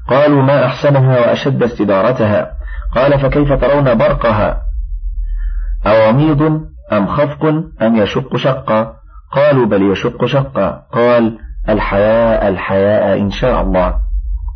قالوا 0.08 0.42
ما 0.42 0.66
أحسنها 0.66 1.20
وأشد 1.20 1.62
استدارتها. 1.62 2.52
قال 2.94 3.18
فكيف 3.18 3.52
ترون 3.52 3.98
برقها؟ 3.98 4.69
أوميض 5.86 6.42
أم 6.92 7.06
خفق 7.06 7.44
أم 7.82 7.96
يشق 7.96 8.36
شقا؟ 8.36 8.96
قالوا 9.32 9.66
بل 9.66 9.90
يشق 9.92 10.24
شقا. 10.24 10.86
قال 10.92 11.38
الحياء 11.68 12.48
الحياء 12.48 13.20
إن 13.20 13.30
شاء 13.30 13.62
الله. 13.62 13.94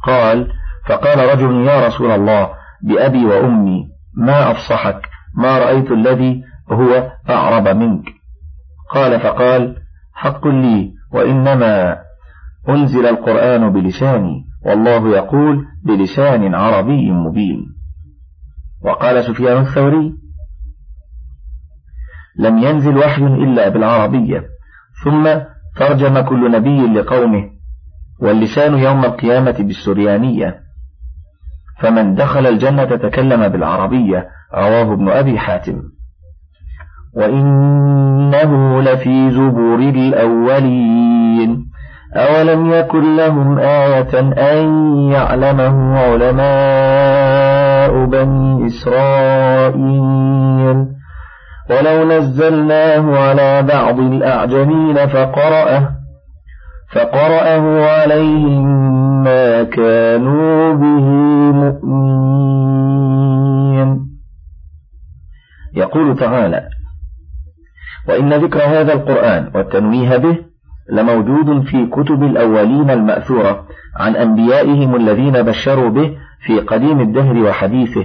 قال 0.06 0.52
فقال 0.86 1.18
رجل 1.18 1.66
يا 1.66 1.86
رسول 1.86 2.10
الله 2.10 2.50
بأبي 2.82 3.24
وأمي 3.24 3.88
ما 4.16 4.50
أفصحك؟ 4.50 5.08
ما 5.36 5.58
رأيت 5.58 5.90
الذي 5.90 6.42
هو 6.70 7.12
أعرب 7.30 7.68
منك. 7.68 8.04
قال 8.90 9.20
فقال 9.20 9.76
حق 10.14 10.46
لي 10.46 10.92
وإنما 11.12 11.98
أنزل 12.68 13.06
القرآن 13.06 13.72
بلساني 13.72 14.44
والله 14.66 15.08
يقول 15.16 15.64
بلسان 15.84 16.54
عربي 16.54 17.10
مبين. 17.10 17.66
وقال 18.84 19.24
سفيان 19.24 19.60
الثوري 19.62 20.23
لم 22.38 22.58
ينزل 22.58 22.98
وحي 22.98 23.22
إلا 23.22 23.68
بالعربية. 23.68 24.44
ثم 25.04 25.28
ترجم 25.76 26.20
كل 26.20 26.50
نبي 26.50 26.86
لقومه 26.86 27.44
واللسان 28.20 28.78
يوم 28.78 29.04
القيامة 29.04 29.56
بالسريانية. 29.58 30.60
فمن 31.80 32.14
دخل 32.14 32.46
الجنة 32.46 32.84
تكلم 32.84 33.48
بالعربية 33.48 34.28
رواه 34.54 34.92
ابن 34.92 35.08
أبي 35.08 35.38
حاتم. 35.38 35.82
وإنه 37.16 38.82
لفي 38.82 39.30
زبور 39.30 39.78
الأولين. 39.78 41.66
أولم 42.16 42.70
يكن 42.70 43.16
لهم 43.16 43.58
آية 43.58 44.20
أن 44.20 44.68
يعلمه 45.12 45.98
علماء 45.98 46.44
بني 48.04 48.66
إسرائيل؟ 48.66 49.84
ولو 51.70 52.04
نزلناه 52.04 53.18
على 53.18 53.62
بعض 53.62 54.00
الأعجمين 54.00 55.06
فقرأه 55.06 55.88
فقرأه 56.92 57.86
عليهم 57.90 58.64
ما 59.22 59.62
كانوا 59.62 60.74
به 60.74 61.06
مؤمنين. 61.62 62.54
يقول 65.76 66.16
تعالى 66.16 66.68
وإن 68.08 68.32
ذكر 68.32 68.62
هذا 68.62 68.92
القرآن 68.92 69.50
والتنويه 69.54 70.16
به 70.16 70.36
لموجود 70.90 71.64
في 71.64 71.86
كتب 71.86 72.22
الأولين 72.22 72.90
المأثورة 72.90 73.66
عن 73.96 74.16
أنبيائهم 74.16 74.96
الذين 74.96 75.42
بشروا 75.42 75.90
به 75.90 76.16
في 76.46 76.60
قديم 76.60 77.00
الدهر 77.00 77.36
وحديثه. 77.36 78.04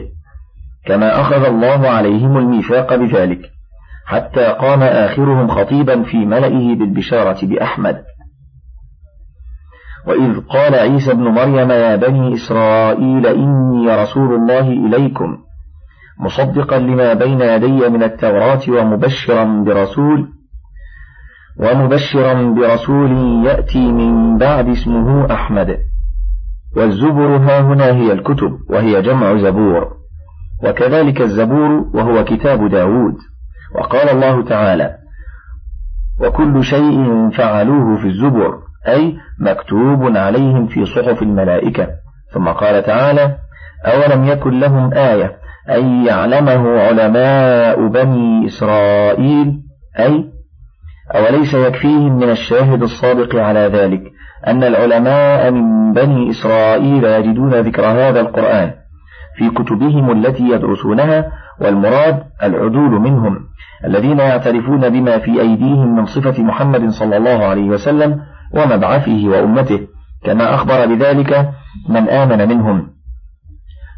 كما 0.89 1.21
أخذ 1.21 1.45
الله 1.45 1.89
عليهم 1.89 2.37
الميثاق 2.37 2.95
بذلك 2.95 3.41
حتى 4.05 4.45
قام 4.45 4.83
آخرهم 4.83 5.47
خطيبا 5.47 6.03
في 6.03 6.17
ملئه 6.17 6.75
بالبشارة 6.75 7.45
بأحمد. 7.45 8.03
وإذ 10.07 10.39
قال 10.39 10.75
عيسى 10.75 11.11
ابن 11.11 11.23
مريم 11.23 11.71
يا 11.71 11.95
بني 11.95 12.33
إسرائيل 12.33 13.27
إني 13.27 13.95
رسول 14.01 14.33
الله 14.33 14.67
إليكم 14.67 15.37
مصدقا 16.19 16.79
لما 16.79 17.13
بين 17.13 17.41
يدي 17.41 17.89
من 17.89 18.03
التوراة 18.03 18.61
ومبشرا 18.69 19.63
برسول 19.65 20.27
ومبشرا 21.59 22.53
برسول 22.53 23.45
يأتي 23.45 23.91
من 23.91 24.37
بعد 24.37 24.69
اسمه 24.69 25.33
أحمد. 25.33 25.77
والزبر 26.75 27.37
ها 27.37 27.61
هنا 27.61 27.85
هي 27.85 28.11
الكتب 28.11 28.51
وهي 28.69 29.01
جمع 29.01 29.37
زبور. 29.37 29.98
وكذلك 30.63 31.21
الزبور 31.21 31.89
وهو 31.93 32.23
كتاب 32.23 32.69
داود. 32.69 33.15
وقال 33.75 34.09
الله 34.09 34.43
تعالى 34.43 34.95
وكل 36.21 36.63
شيء 36.63 37.29
فعلوه 37.29 37.97
في 37.97 38.07
الزبر 38.07 38.59
أي 38.87 39.17
مكتوب 39.39 40.17
عليهم 40.17 40.67
في 40.67 40.85
صحف 40.85 41.21
الملائكة. 41.21 41.87
ثم 42.33 42.47
قال 42.47 42.83
تعالى 42.83 43.35
أولم 43.85 44.25
يكن 44.25 44.59
لهم 44.59 44.93
آية 44.93 45.37
أن 45.69 46.05
يعلمه 46.05 46.79
علماء 46.79 47.87
بني 47.87 48.45
إسرائيل؟ 48.45 49.61
أي 49.99 50.25
أوليس 51.15 51.53
يكفيهم 51.53 52.17
من 52.17 52.29
الشاهد 52.29 52.81
الصادق 52.81 53.35
على 53.35 53.59
ذلك 53.59 54.01
أن 54.47 54.63
العلماء 54.63 55.51
من 55.51 55.93
بني 55.93 56.29
إسرائيل 56.29 57.03
يجدون 57.03 57.53
ذكر 57.53 57.85
هذا 57.85 58.19
القرآن 58.19 58.73
في 59.39 59.49
كتبهم 59.49 60.11
التي 60.11 60.43
يدرسونها 60.43 61.31
والمراد 61.61 62.23
العدول 62.43 62.91
منهم 62.91 63.39
الذين 63.85 64.19
يعترفون 64.19 64.89
بما 64.89 65.19
في 65.19 65.41
أيديهم 65.41 65.95
من 65.95 66.05
صفة 66.05 66.43
محمد 66.43 66.89
صلى 66.89 67.17
الله 67.17 67.45
عليه 67.45 67.69
وسلم 67.69 68.19
ومبعثه 68.53 69.27
وأمته 69.27 69.79
كما 70.23 70.55
أخبر 70.55 70.85
بذلك 70.85 71.49
من 71.89 72.09
آمن 72.09 72.47
منهم. 72.47 72.87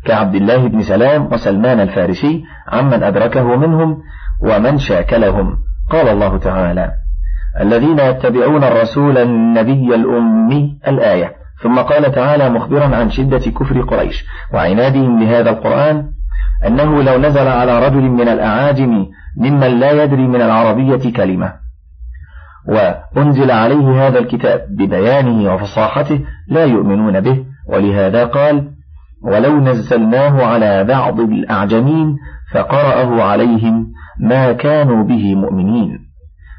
كعبد 0.06 0.36
الله 0.36 0.68
بن 0.68 0.82
سلام 0.82 1.34
وسلمان 1.34 1.80
الفارسي 1.80 2.44
عمن 2.68 3.04
أدركه 3.04 3.56
منهم 3.56 3.98
ومن 4.44 4.78
شاكلهم. 4.78 5.58
قال 5.92 6.08
الله 6.08 6.38
تعالى 6.38 6.92
الذين 7.62 8.00
يتبعون 8.00 8.64
الرسول 8.64 9.18
النبي 9.18 9.96
الأمي 9.96 10.80
الآية. 10.88 11.41
ثم 11.64 11.80
قال 11.80 12.12
تعالى 12.12 12.50
مخبرا 12.50 12.96
عن 12.96 13.10
شدة 13.10 13.40
كفر 13.40 13.82
قريش 13.82 14.26
وعنادهم 14.54 15.24
لهذا 15.24 15.50
القرآن 15.50 16.12
أنه 16.68 17.04
لو 17.04 17.18
نزل 17.18 17.48
على 17.48 17.88
رجل 17.88 18.02
من 18.02 18.28
الأعاجم 18.28 19.06
ممن 19.38 19.80
لا 19.80 20.04
يدري 20.04 20.28
من 20.28 20.42
العربية 20.42 21.14
كلمة. 21.16 21.54
وأنزل 22.68 23.52
عليه 23.52 24.08
هذا 24.08 24.20
الكتاب 24.20 24.62
ببيانه 24.70 25.54
وفصاحته 25.54 26.20
لا 26.48 26.66
يؤمنون 26.66 27.20
به 27.20 27.46
ولهذا 27.70 28.26
قال 28.26 28.72
ولو 29.24 29.60
نزلناه 29.60 30.46
على 30.46 30.84
بعض 30.84 31.20
الأعجمين 31.20 32.16
فقرأه 32.54 33.24
عليهم 33.24 33.88
ما 34.20 34.52
كانوا 34.52 35.04
به 35.04 35.36
مؤمنين. 35.36 36.00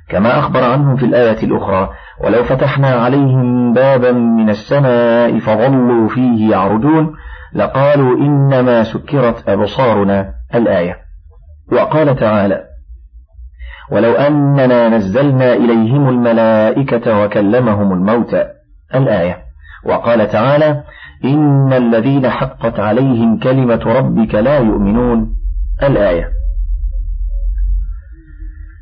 كما 0.09 0.39
أخبر 0.39 0.65
عنهم 0.65 0.97
في 0.97 1.07
الآية 1.07 1.43
الأخرى 1.43 1.91
ولو 2.23 2.45
فتحنا 2.45 2.89
عليهم 2.89 3.73
بابا 3.73 4.13
من 4.13 4.51
السماء 4.51 5.39
فظلوا 5.39 6.09
فيه 6.09 6.51
يعرجون 6.51 7.15
لقالوا 7.55 8.17
إنما 8.17 8.83
سكرت 8.85 9.49
أبصارنا 9.49 10.35
الآية. 10.55 10.97
وقال 11.73 12.17
تعالى 12.17 12.65
ولو 13.91 14.13
أننا 14.13 14.89
نزلنا 14.89 15.53
إليهم 15.55 16.09
الملائكة 16.09 17.23
وكلمهم 17.25 17.93
الموتى 17.93 18.45
الآية. 18.95 19.39
وقال 19.85 20.29
تعالى 20.29 20.85
إن 21.25 21.73
الذين 21.73 22.29
حقت 22.29 22.81
عليهم 22.81 23.39
كلمة 23.39 23.83
ربك 23.87 24.35
لا 24.35 24.59
يؤمنون 24.59 25.37
الآية. 25.83 26.42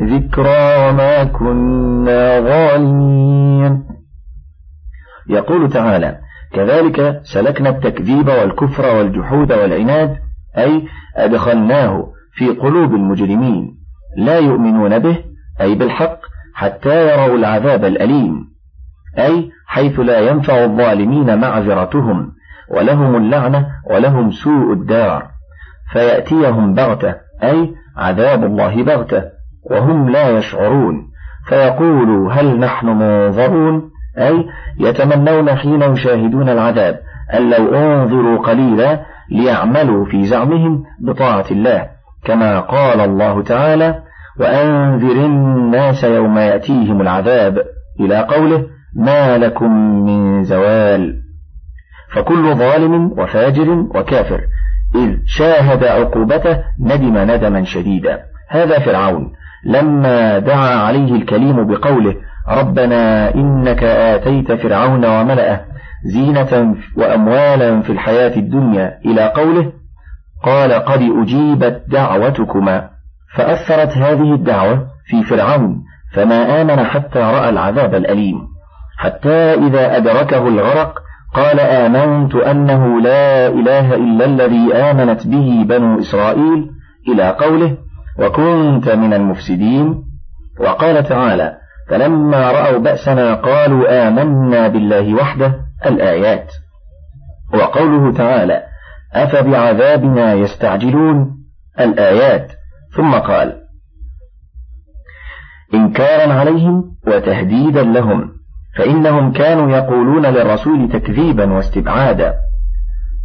ذكرى 0.00 0.88
وما 0.88 1.24
كنا 1.24 2.40
ظالمين 2.40 3.84
يقول 5.28 5.70
تعالى 5.70 6.18
كذلك 6.52 7.20
سلكنا 7.22 7.68
التكذيب 7.68 8.28
والكفر 8.28 8.96
والجحود 8.96 9.52
والعناد 9.52 10.16
أي 10.58 10.82
أدخلناه 11.16 12.12
في 12.32 12.48
قلوب 12.48 12.94
المجرمين 12.94 13.76
لا 14.16 14.38
يؤمنون 14.38 14.98
به 14.98 15.24
أي 15.60 15.74
بالحق 15.74 16.18
حتى 16.54 17.12
يروا 17.12 17.36
العذاب 17.38 17.84
الأليم 17.84 18.44
أي 19.18 19.50
حيث 19.66 20.00
لا 20.00 20.18
ينفع 20.18 20.64
الظالمين 20.64 21.38
معذرتهم 21.38 22.32
ولهم 22.70 23.16
اللعنة 23.16 23.66
ولهم 23.90 24.30
سوء 24.30 24.72
الدار 24.72 25.30
فيأتيهم 25.92 26.74
بغتة 26.74 27.14
أي 27.42 27.74
عذاب 27.96 28.44
الله 28.44 28.82
بغتة. 28.82 29.35
وهم 29.70 30.08
لا 30.08 30.28
يشعرون 30.28 31.08
فيقولوا 31.48 32.32
هل 32.32 32.58
نحن 32.58 32.86
منظرون؟ 32.86 33.90
أي 34.18 34.46
يتمنون 34.80 35.54
حين 35.54 35.82
يشاهدون 35.82 36.48
العذاب 36.48 36.98
أن 37.34 37.50
لو 37.50 37.74
أنظروا 37.74 38.38
قليلا 38.38 39.00
ليعملوا 39.30 40.04
في 40.04 40.24
زعمهم 40.24 40.84
بطاعة 41.00 41.44
الله 41.50 41.86
كما 42.24 42.60
قال 42.60 43.00
الله 43.00 43.42
تعالى 43.42 44.02
وأنذر 44.40 45.24
الناس 45.26 46.04
يوم 46.04 46.38
يأتيهم 46.38 47.00
العذاب 47.00 47.58
إلى 48.00 48.18
قوله 48.18 48.66
ما 48.96 49.38
لكم 49.38 49.70
من 50.04 50.44
زوال. 50.44 51.22
فكل 52.12 52.54
ظالم 52.54 53.12
وفاجر 53.18 53.70
وكافر 53.70 54.40
إذ 54.94 55.16
شاهد 55.26 55.84
عقوبته 55.84 56.58
ندم 56.80 57.18
ندما 57.18 57.64
شديدا. 57.64 58.20
هذا 58.48 58.78
فرعون. 58.78 59.32
لما 59.64 60.38
دعا 60.38 60.74
عليه 60.74 61.12
الكليم 61.14 61.66
بقوله 61.66 62.14
ربنا 62.48 63.34
إنك 63.34 63.84
آتيت 63.84 64.52
فرعون 64.52 65.04
وملأه 65.04 65.64
زينة 66.04 66.74
وأموالا 66.96 67.82
في 67.82 67.90
الحياة 67.90 68.36
الدنيا 68.36 68.98
إلى 69.04 69.32
قوله 69.36 69.72
قال 70.44 70.72
قد 70.72 71.02
أجيبت 71.02 71.82
دعوتكما 71.88 72.88
فأثرت 73.36 73.98
هذه 73.98 74.34
الدعوة 74.34 74.86
في 75.06 75.22
فرعون 75.22 75.84
فما 76.14 76.62
آمن 76.62 76.84
حتى 76.84 77.18
رأى 77.18 77.48
العذاب 77.48 77.94
الأليم 77.94 78.38
حتى 78.98 79.54
إذا 79.54 79.96
أدركه 79.96 80.48
الغرق 80.48 80.98
قال 81.34 81.60
آمنت 81.60 82.34
أنه 82.34 83.00
لا 83.00 83.48
إله 83.48 83.94
إلا 83.94 84.24
الذي 84.24 84.74
آمنت 84.74 85.26
به 85.26 85.64
بنو 85.68 85.98
إسرائيل 85.98 86.70
إلى 87.08 87.30
قوله 87.30 87.76
وكنت 88.18 88.88
من 88.88 89.14
المفسدين. 89.14 90.04
وقال 90.60 91.04
تعالى 91.04 91.56
فلما 91.88 92.50
رأوا 92.52 92.78
بأسنا 92.78 93.34
قالوا 93.34 94.08
آمنا 94.08 94.68
بالله 94.68 95.14
وحده 95.14 95.54
الآيات. 95.86 96.52
وقوله 97.54 98.12
تعالى 98.12 98.62
أفبعذابنا 99.12 100.32
يستعجلون 100.32 101.36
الآيات. 101.80 102.52
ثم 102.96 103.14
قال 103.14 103.56
إنكارا 105.74 106.32
عليهم 106.32 106.96
وتهديدا 107.06 107.82
لهم 107.82 108.30
فإنهم 108.78 109.32
كانوا 109.32 109.70
يقولون 109.70 110.26
للرسول 110.26 110.88
تكذيبا 110.92 111.52
واستبعادا. 111.52 112.34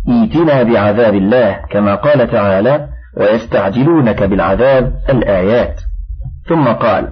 ائتنا 0.10 0.64
بعذاب 0.64 1.14
الله 1.14 1.52
كما 1.70 1.96
قال 1.96 2.32
تعالى 2.32 2.90
ويستعجلونك 3.22 4.24
بالعذاب 4.24 4.94
الآيات. 5.10 5.82
ثم 6.50 6.68
قال 6.68 7.08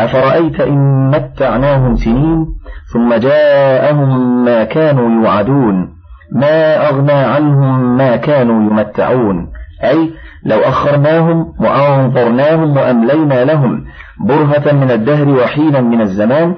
أفرأيت 0.00 0.60
إن 0.60 1.10
متعناهم 1.10 1.96
سنين 1.96 2.46
ثم 2.92 3.14
جاءهم 3.14 4.44
ما 4.44 4.64
كانوا 4.64 5.10
يوعدون 5.10 5.88
ما 6.32 6.88
أغنى 6.88 7.12
عنهم 7.12 7.96
ما 7.96 8.16
كانوا 8.16 8.70
يمتعون. 8.70 9.52
أي 9.84 10.10
لو 10.44 10.58
أخرناهم 10.58 11.54
وأنظرناهم 11.60 12.76
وأملينا 12.76 13.44
لهم 13.44 13.84
برهة 14.20 14.72
من 14.72 14.90
الدهر 14.90 15.28
وحينا 15.28 15.80
من 15.80 16.00
الزمان 16.00 16.54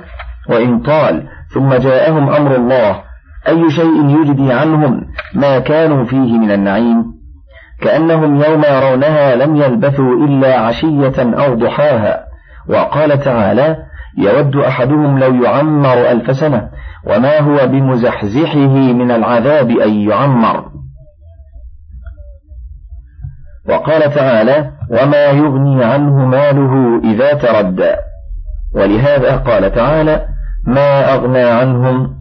وإن 0.48 0.80
طال 0.80 1.28
ثم 1.54 1.74
جاءهم 1.74 2.30
أمر 2.30 2.56
الله 2.56 3.02
أي 3.48 3.70
شيء 3.70 4.20
يجدي 4.20 4.52
عنهم 4.52 5.00
ما 5.34 5.58
كانوا 5.58 6.04
فيه 6.04 6.38
من 6.38 6.50
النعيم؟ 6.50 7.21
كأنهم 7.82 8.42
يوم 8.42 8.64
يرونها 8.64 9.36
لم 9.36 9.56
يلبثوا 9.56 10.26
إلا 10.26 10.58
عشية 10.58 11.14
أو 11.18 11.54
ضحاها. 11.54 12.24
وقال 12.68 13.18
تعالى 13.18 13.76
يود 14.18 14.56
أحدهم 14.56 15.18
لو 15.18 15.42
يعمر 15.42 16.10
ألف 16.10 16.36
سنة 16.36 16.70
وما 17.06 17.40
هو 17.40 17.66
بمزحزحه 17.66 18.68
من 18.68 19.10
العذاب 19.10 19.70
أن 19.70 19.92
يعمر. 19.92 20.72
وقال 23.68 24.14
تعالى 24.14 24.70
وما 24.90 25.24
يغني 25.24 25.84
عنه 25.84 26.26
ماله 26.26 27.00
إذا 27.04 27.34
تردى. 27.34 27.94
ولهذا 28.74 29.36
قال 29.36 29.72
تعالى 29.72 30.26
ما 30.66 31.14
أغنى 31.14 31.42
عنهم 31.42 32.18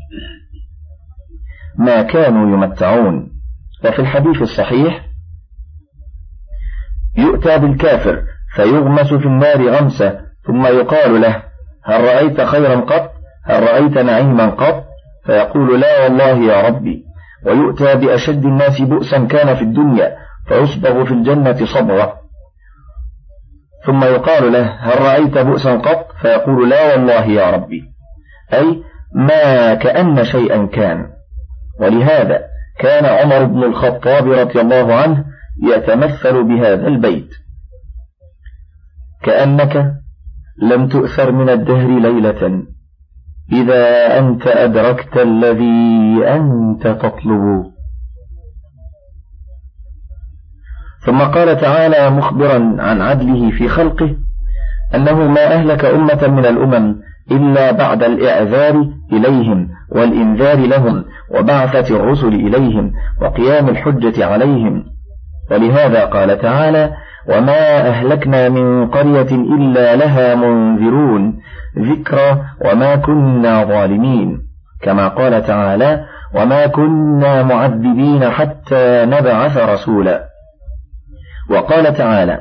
ما 1.77 2.01
كانوا 2.01 2.57
يمتعون. 2.57 3.31
وفي 3.85 3.99
الحديث 3.99 4.41
الصحيح 4.41 5.10
يؤتى 7.17 7.57
بالكافر 7.57 8.23
فيغمس 8.55 9.13
في 9.13 9.25
النار 9.25 9.69
غمسة 9.69 10.19
ثم 10.47 10.65
يقال 10.65 11.21
له 11.21 11.43
هل 11.83 12.03
رأيت 12.03 12.41
خيرا 12.41 12.75
قط؟ 12.75 13.11
هل 13.45 13.63
رأيت 13.63 13.97
نعيما 13.97 14.49
قط؟ 14.49 14.85
فيقول 15.25 15.81
لا 15.81 16.03
والله 16.03 16.53
يا 16.53 16.67
ربي. 16.67 17.05
ويؤتى 17.45 17.95
بأشد 17.95 18.45
الناس 18.45 18.81
بؤسا 18.81 19.25
كان 19.25 19.55
في 19.55 19.61
الدنيا 19.61 20.15
فيصبغ 20.47 21.05
في 21.05 21.11
الجنة 21.11 21.65
صبغة. 21.65 22.13
ثم 23.85 24.03
يقال 24.03 24.51
له 24.51 24.65
هل 24.65 25.01
رأيت 25.01 25.37
بؤسا 25.37 25.75
قط؟ 25.77 26.11
فيقول 26.21 26.69
لا 26.69 26.91
والله 26.91 27.25
يا 27.25 27.49
ربي. 27.49 27.83
أي 28.53 28.83
ما 29.15 29.73
كأن 29.73 30.23
شيئا 30.23 30.65
كان. 30.65 31.07
ولهذا 31.79 32.41
كان 32.79 33.05
عمر 33.05 33.43
بن 33.43 33.63
الخطاب 33.63 34.31
رضي 34.31 34.61
الله 34.61 34.95
عنه 34.95 35.25
يتمثل 35.63 36.43
بهذا 36.43 36.87
البيت. 36.87 37.29
كأنك 39.23 39.93
لم 40.61 40.87
تؤثر 40.87 41.31
من 41.31 41.49
الدهر 41.49 41.99
ليلة. 41.99 42.63
إذا 43.51 44.17
أنت 44.19 44.47
أدركت 44.47 45.17
الذي 45.17 46.27
أنت 46.27 46.87
تطلب. 46.87 47.71
ثم 51.05 51.19
قال 51.21 51.61
تعالى 51.61 52.09
مخبرا 52.09 52.75
عن 52.79 53.01
عدله 53.01 53.51
في 53.51 53.67
خلقه 53.67 54.15
أنه 54.95 55.27
ما 55.27 55.53
أهلك 55.53 55.85
أمة 55.85 56.27
من 56.27 56.45
الأمم 56.45 56.95
إلا 57.31 57.71
بعد 57.71 58.03
الإعذار 58.03 58.87
إليهم 59.11 59.69
والإنذار 59.89 60.57
لهم 60.57 61.05
وبعثة 61.35 61.95
الرسل 61.95 62.27
إليهم 62.27 62.93
وقيام 63.21 63.69
الحجة 63.69 64.25
عليهم. 64.25 64.85
ولهذا 65.51 66.05
قال 66.05 66.41
تعالى 66.41 66.91
وما 67.29 67.87
أهلكنا 67.87 68.49
من 68.49 68.87
قرية 68.87 69.31
إلا 69.31 69.95
لها 69.95 70.35
منذرون 70.35 71.39
ذكرى 71.79 72.41
وما 72.65 72.95
كنا 72.95 73.63
ظالمين 73.63 74.39
كما 74.81 75.07
قال 75.07 75.45
تعالى 75.45 76.05
وما 76.35 76.67
كنا 76.67 77.43
معذبين 77.43 78.29
حتى 78.29 79.05
نبعث 79.05 79.57
رسولا. 79.57 80.23
وقال 81.49 81.93
تعالى 81.93 82.39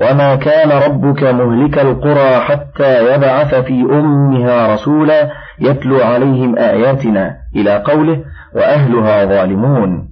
وما 0.00 0.36
كان 0.36 0.70
ربك 0.70 1.22
مهلك 1.22 1.78
القرى 1.78 2.40
حتى 2.40 3.14
يبعث 3.14 3.54
في 3.54 3.82
أمها 3.82 4.74
رسولا 4.74 5.30
يتلو 5.60 6.00
عليهم 6.00 6.58
آياتنا 6.58 7.36
إلى 7.56 7.76
قوله 7.76 8.24
وأهلها 8.54 9.24
ظالمون. 9.24 10.11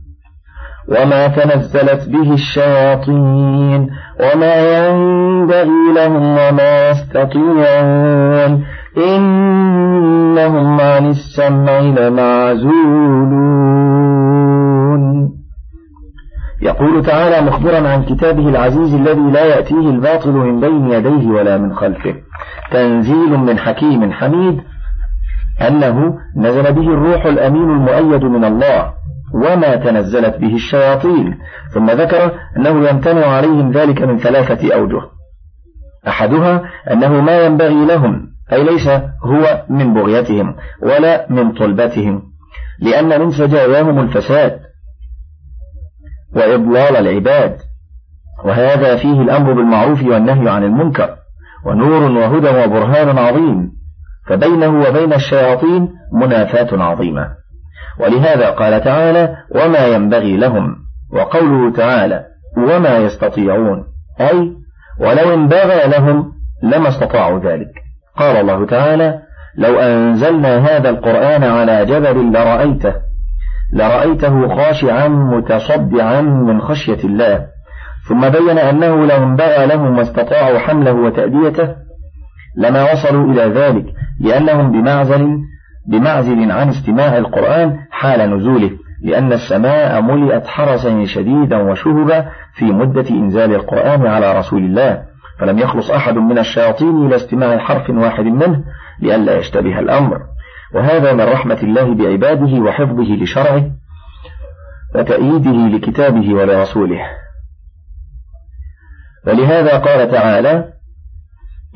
وما 0.88 1.28
تنزلت 1.28 2.08
به 2.08 2.32
الشياطين 2.32 3.90
وما 4.20 4.88
ينبغي 4.88 5.92
لهم 5.94 6.22
وما 6.22 6.90
يستطيعون 6.90 8.64
إنهم 8.96 10.80
عن 10.80 11.06
السمع 11.06 11.80
لمعزولون 11.80 13.40
يقول 16.62 17.04
تعالى 17.04 17.46
مخبرا 17.46 17.88
عن 17.88 18.02
كتابه 18.02 18.48
العزيز 18.48 18.94
الذي 18.94 19.30
لا 19.30 19.44
يأتيه 19.44 19.90
الباطل 19.90 20.32
من 20.32 20.60
بين 20.60 20.90
يديه 20.90 21.28
ولا 21.28 21.58
من 21.58 21.74
خلفه 21.74 22.14
تنزيل 22.72 23.36
من 23.38 23.58
حكيم 23.58 24.12
حميد 24.12 24.60
أنه 25.68 26.14
نزل 26.36 26.72
به 26.72 26.82
الروح 26.82 27.26
الأمين 27.26 27.70
المؤيد 27.70 28.24
من 28.24 28.44
الله 28.44 28.99
وما 29.34 29.76
تنزلت 29.76 30.36
به 30.36 30.54
الشياطين. 30.54 31.38
ثم 31.74 31.90
ذكر 31.90 32.32
أنه 32.56 32.88
يمتنع 32.88 33.26
عليهم 33.26 33.70
ذلك 33.72 34.02
من 34.02 34.18
ثلاثة 34.18 34.74
أوجه. 34.74 35.02
أحدها 36.08 36.62
أنه 36.90 37.20
ما 37.20 37.44
ينبغي 37.44 37.86
لهم 37.86 38.30
أي 38.52 38.64
ليس 38.64 38.88
هو 39.24 39.64
من 39.70 39.94
بغيتهم 39.94 40.56
ولا 40.82 41.26
من 41.30 41.52
طلبتهم 41.52 42.22
لأن 42.80 43.20
من 43.20 43.30
سجاياهم 43.30 43.98
الفساد 43.98 44.60
وإضلال 46.36 46.96
العباد. 46.96 47.56
وهذا 48.44 48.96
فيه 48.96 49.20
الأمر 49.22 49.52
بالمعروف 49.52 50.02
والنهي 50.04 50.48
عن 50.48 50.64
المنكر 50.64 51.16
ونور 51.66 52.02
وهدى 52.02 52.48
وبرهان 52.48 53.18
عظيم. 53.18 53.70
فبينه 54.26 54.80
وبين 54.80 55.12
الشياطين 55.12 55.88
منافاة 56.12 56.82
عظيمة. 56.82 57.39
ولهذا 57.98 58.50
قال 58.50 58.84
تعالى 58.84 59.36
وما 59.54 59.86
ينبغي 59.86 60.36
لهم 60.36 60.76
وقوله 61.12 61.72
تعالى 61.72 62.24
وما 62.56 62.98
يستطيعون 62.98 63.84
أي 64.20 64.52
ولو 65.00 65.34
انبغى 65.34 65.86
لهم 65.86 66.32
لما 66.62 66.88
استطاعوا 66.88 67.38
ذلك. 67.38 67.70
قال 68.16 68.36
الله 68.36 68.66
تعالى 68.66 69.18
لو 69.58 69.78
أنزلنا 69.78 70.58
هذا 70.58 70.90
القرآن 70.90 71.44
على 71.44 71.86
جبل 71.86 72.32
لرأيته 72.32 72.94
لرأيته 73.72 74.56
خاشعا 74.56 75.08
متصدعا 75.08 76.20
من 76.20 76.60
خشية 76.60 77.04
الله. 77.04 77.46
ثم 78.08 78.28
بين 78.28 78.58
أنه 78.58 79.06
لو 79.06 79.16
انبغى 79.16 79.66
لهم 79.66 79.98
واستطاعوا 79.98 80.58
حمله 80.58 80.92
وتأديته 80.92 81.74
لما 82.56 82.92
وصلوا 82.92 83.32
إلى 83.32 83.42
ذلك 83.42 83.84
لأنهم 84.20 84.72
بمعزل 84.72 85.38
بمعزل 85.88 86.50
عن 86.50 86.68
استماع 86.68 87.18
القرآن 87.18 87.78
حال 87.90 88.36
نزوله 88.36 88.70
لأن 89.02 89.32
السماء 89.32 90.02
ملئت 90.02 90.46
حرسا 90.46 91.04
شديدا 91.04 91.56
وشهبا 91.56 92.28
في 92.54 92.64
مدة 92.64 93.10
إنزال 93.10 93.54
القرآن 93.54 94.06
على 94.06 94.38
رسول 94.38 94.64
الله. 94.64 95.02
فلم 95.38 95.58
يخلص 95.58 95.90
أحد 95.90 96.14
من 96.14 96.38
الشياطين 96.38 97.06
إلى 97.06 97.16
استماع 97.16 97.58
حرف 97.58 97.90
واحد 97.90 98.24
منه 98.24 98.64
لئلا 99.02 99.38
يشتبه 99.38 99.78
الأمر. 99.78 100.20
وهذا 100.74 101.12
من 101.12 101.20
رحمة 101.20 101.58
الله 101.62 101.94
بعباده 101.94 102.60
وحفظه 102.60 103.16
لشرعه 103.22 103.70
وتأييده 104.94 105.76
لكتابه 105.76 106.34
ولرسوله. 106.34 107.00
ولهذا 109.26 109.78
قال 109.78 110.10
تعالى 110.10 110.72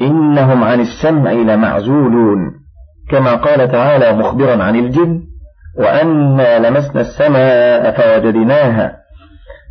إنهم 0.01 0.65
عن 0.65 0.81
السمع 0.81 1.33
لمعزولون. 1.33 2.64
كما 3.11 3.35
قال 3.35 3.73
تعالى 3.73 4.13
مخبرا 4.13 4.63
عن 4.63 4.77
الجن 4.77 5.23
وأنا 5.79 6.69
لمسنا 6.69 7.01
السماء 7.01 7.91
فوجدناها 7.91 8.97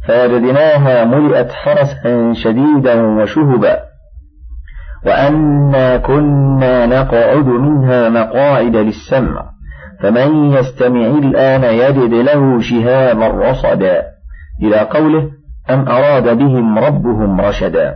فوجدناها 0.07 1.05
ملئت 1.05 1.51
حرسا 1.51 2.33
شديدا 2.33 3.01
وشهبا 3.01 3.79
وأنا 5.05 5.97
كنا 5.97 6.85
نقعد 6.85 7.45
منها 7.45 8.09
مقاعد 8.09 8.75
للسمع 8.75 9.53
فمن 10.01 10.53
يستمع 10.53 11.05
الآن 11.05 11.63
يجد 11.63 12.13
له 12.13 12.59
شهابا 12.59 13.27
رصدا. 13.27 14.03
إلى 14.61 14.79
قوله 14.79 15.31
أم 15.69 15.89
أراد 15.89 16.37
بهم 16.37 16.79
ربهم 16.79 17.41
رشدا. 17.41 17.95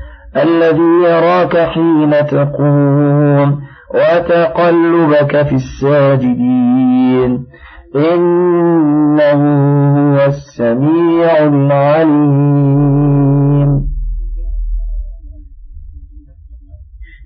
الذي 0.37 1.03
يراك 1.03 1.57
حين 1.57 2.25
تقوم 2.27 3.61
وتقلبك 3.93 5.41
في 5.41 5.55
الساجدين. 5.55 7.45
إنه 7.95 9.41
هو 9.97 10.25
السميع 10.25 11.37
العليم. 11.37 12.91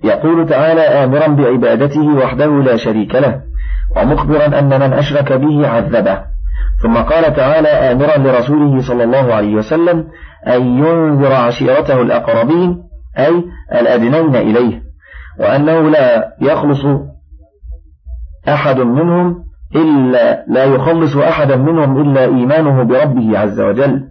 يقول 0.04 0.46
تعالى 0.48 0.80
آمرا 0.80 1.26
بعبادته 1.26 2.16
وحده 2.16 2.46
لا 2.46 2.76
شريك 2.76 3.14
له 3.14 3.40
ومخبرا 3.96 4.58
أن 4.58 4.80
من 4.80 4.92
أشرك 4.92 5.32
به 5.32 5.68
عذبه. 5.68 6.18
ثم 6.82 6.94
قال 6.94 7.34
تعالى 7.34 7.68
آمرا 7.68 8.18
لرسوله 8.18 8.80
صلى 8.80 9.04
الله 9.04 9.34
عليه 9.34 9.54
وسلم 9.54 10.04
أن 10.46 10.62
ينذر 10.62 11.32
عشيرته 11.32 12.02
الأقربين 12.02 12.85
أي 13.18 13.44
الأدنين 13.72 14.36
إليه 14.36 14.82
وأنه 15.40 15.90
لا 15.90 16.32
يخلص 16.40 16.86
أحد 18.48 18.80
منهم 18.80 19.44
إلا 19.76 20.44
لا 20.48 20.64
يخلص 20.64 21.16
أحدا 21.16 21.56
منهم 21.56 22.00
إلا 22.00 22.24
إيمانه 22.24 22.82
بربه 22.82 23.38
عز 23.38 23.60
وجل. 23.60 24.04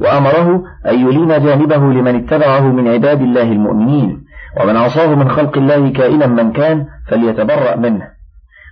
وأمره 0.00 0.62
أن 0.86 0.98
يلين 0.98 1.28
جانبه 1.28 1.76
لمن 1.76 2.24
اتبعه 2.24 2.60
من 2.60 2.88
عباد 2.88 3.20
الله 3.20 3.42
المؤمنين 3.42 4.24
ومن 4.60 4.76
عصاه 4.76 5.14
من 5.14 5.28
خلق 5.28 5.58
الله 5.58 5.92
كائنا 5.92 6.26
من 6.26 6.52
كان 6.52 6.86
فليتبرأ 7.08 7.76
منه. 7.76 8.08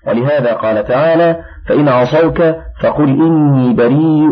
ولهذا 0.06 0.52
قال 0.52 0.84
تعالى 0.84 1.40
فإن 1.68 1.88
عصوك 1.88 2.42
فقل 2.82 3.08
إني 3.08 3.74
بريء 3.74 4.30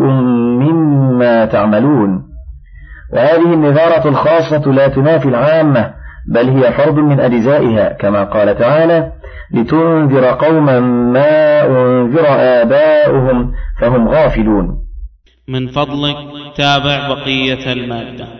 مما 0.59 1.45
تعملون 1.45 2.28
وهذه 3.13 3.53
النذارة 3.53 4.07
الخاصة 4.09 4.71
لا 4.71 4.87
تنافي 4.87 5.29
العامة 5.29 5.93
بل 6.27 6.49
هي 6.49 6.73
فرض 6.73 6.95
من 6.95 7.19
أجزائها 7.19 7.93
كما 7.93 8.23
قال 8.23 8.57
تعالى 8.57 9.11
لتنذر 9.53 10.25
قوما 10.25 10.79
ما 11.13 11.65
أنذر 11.65 12.25
آباؤهم 12.27 13.51
فهم 13.81 14.09
غافلون. 14.09 14.85
من 15.47 15.67
فضلك 15.67 16.15
تابع 16.55 17.07
بقية 17.07 17.73
المادة. 17.73 18.38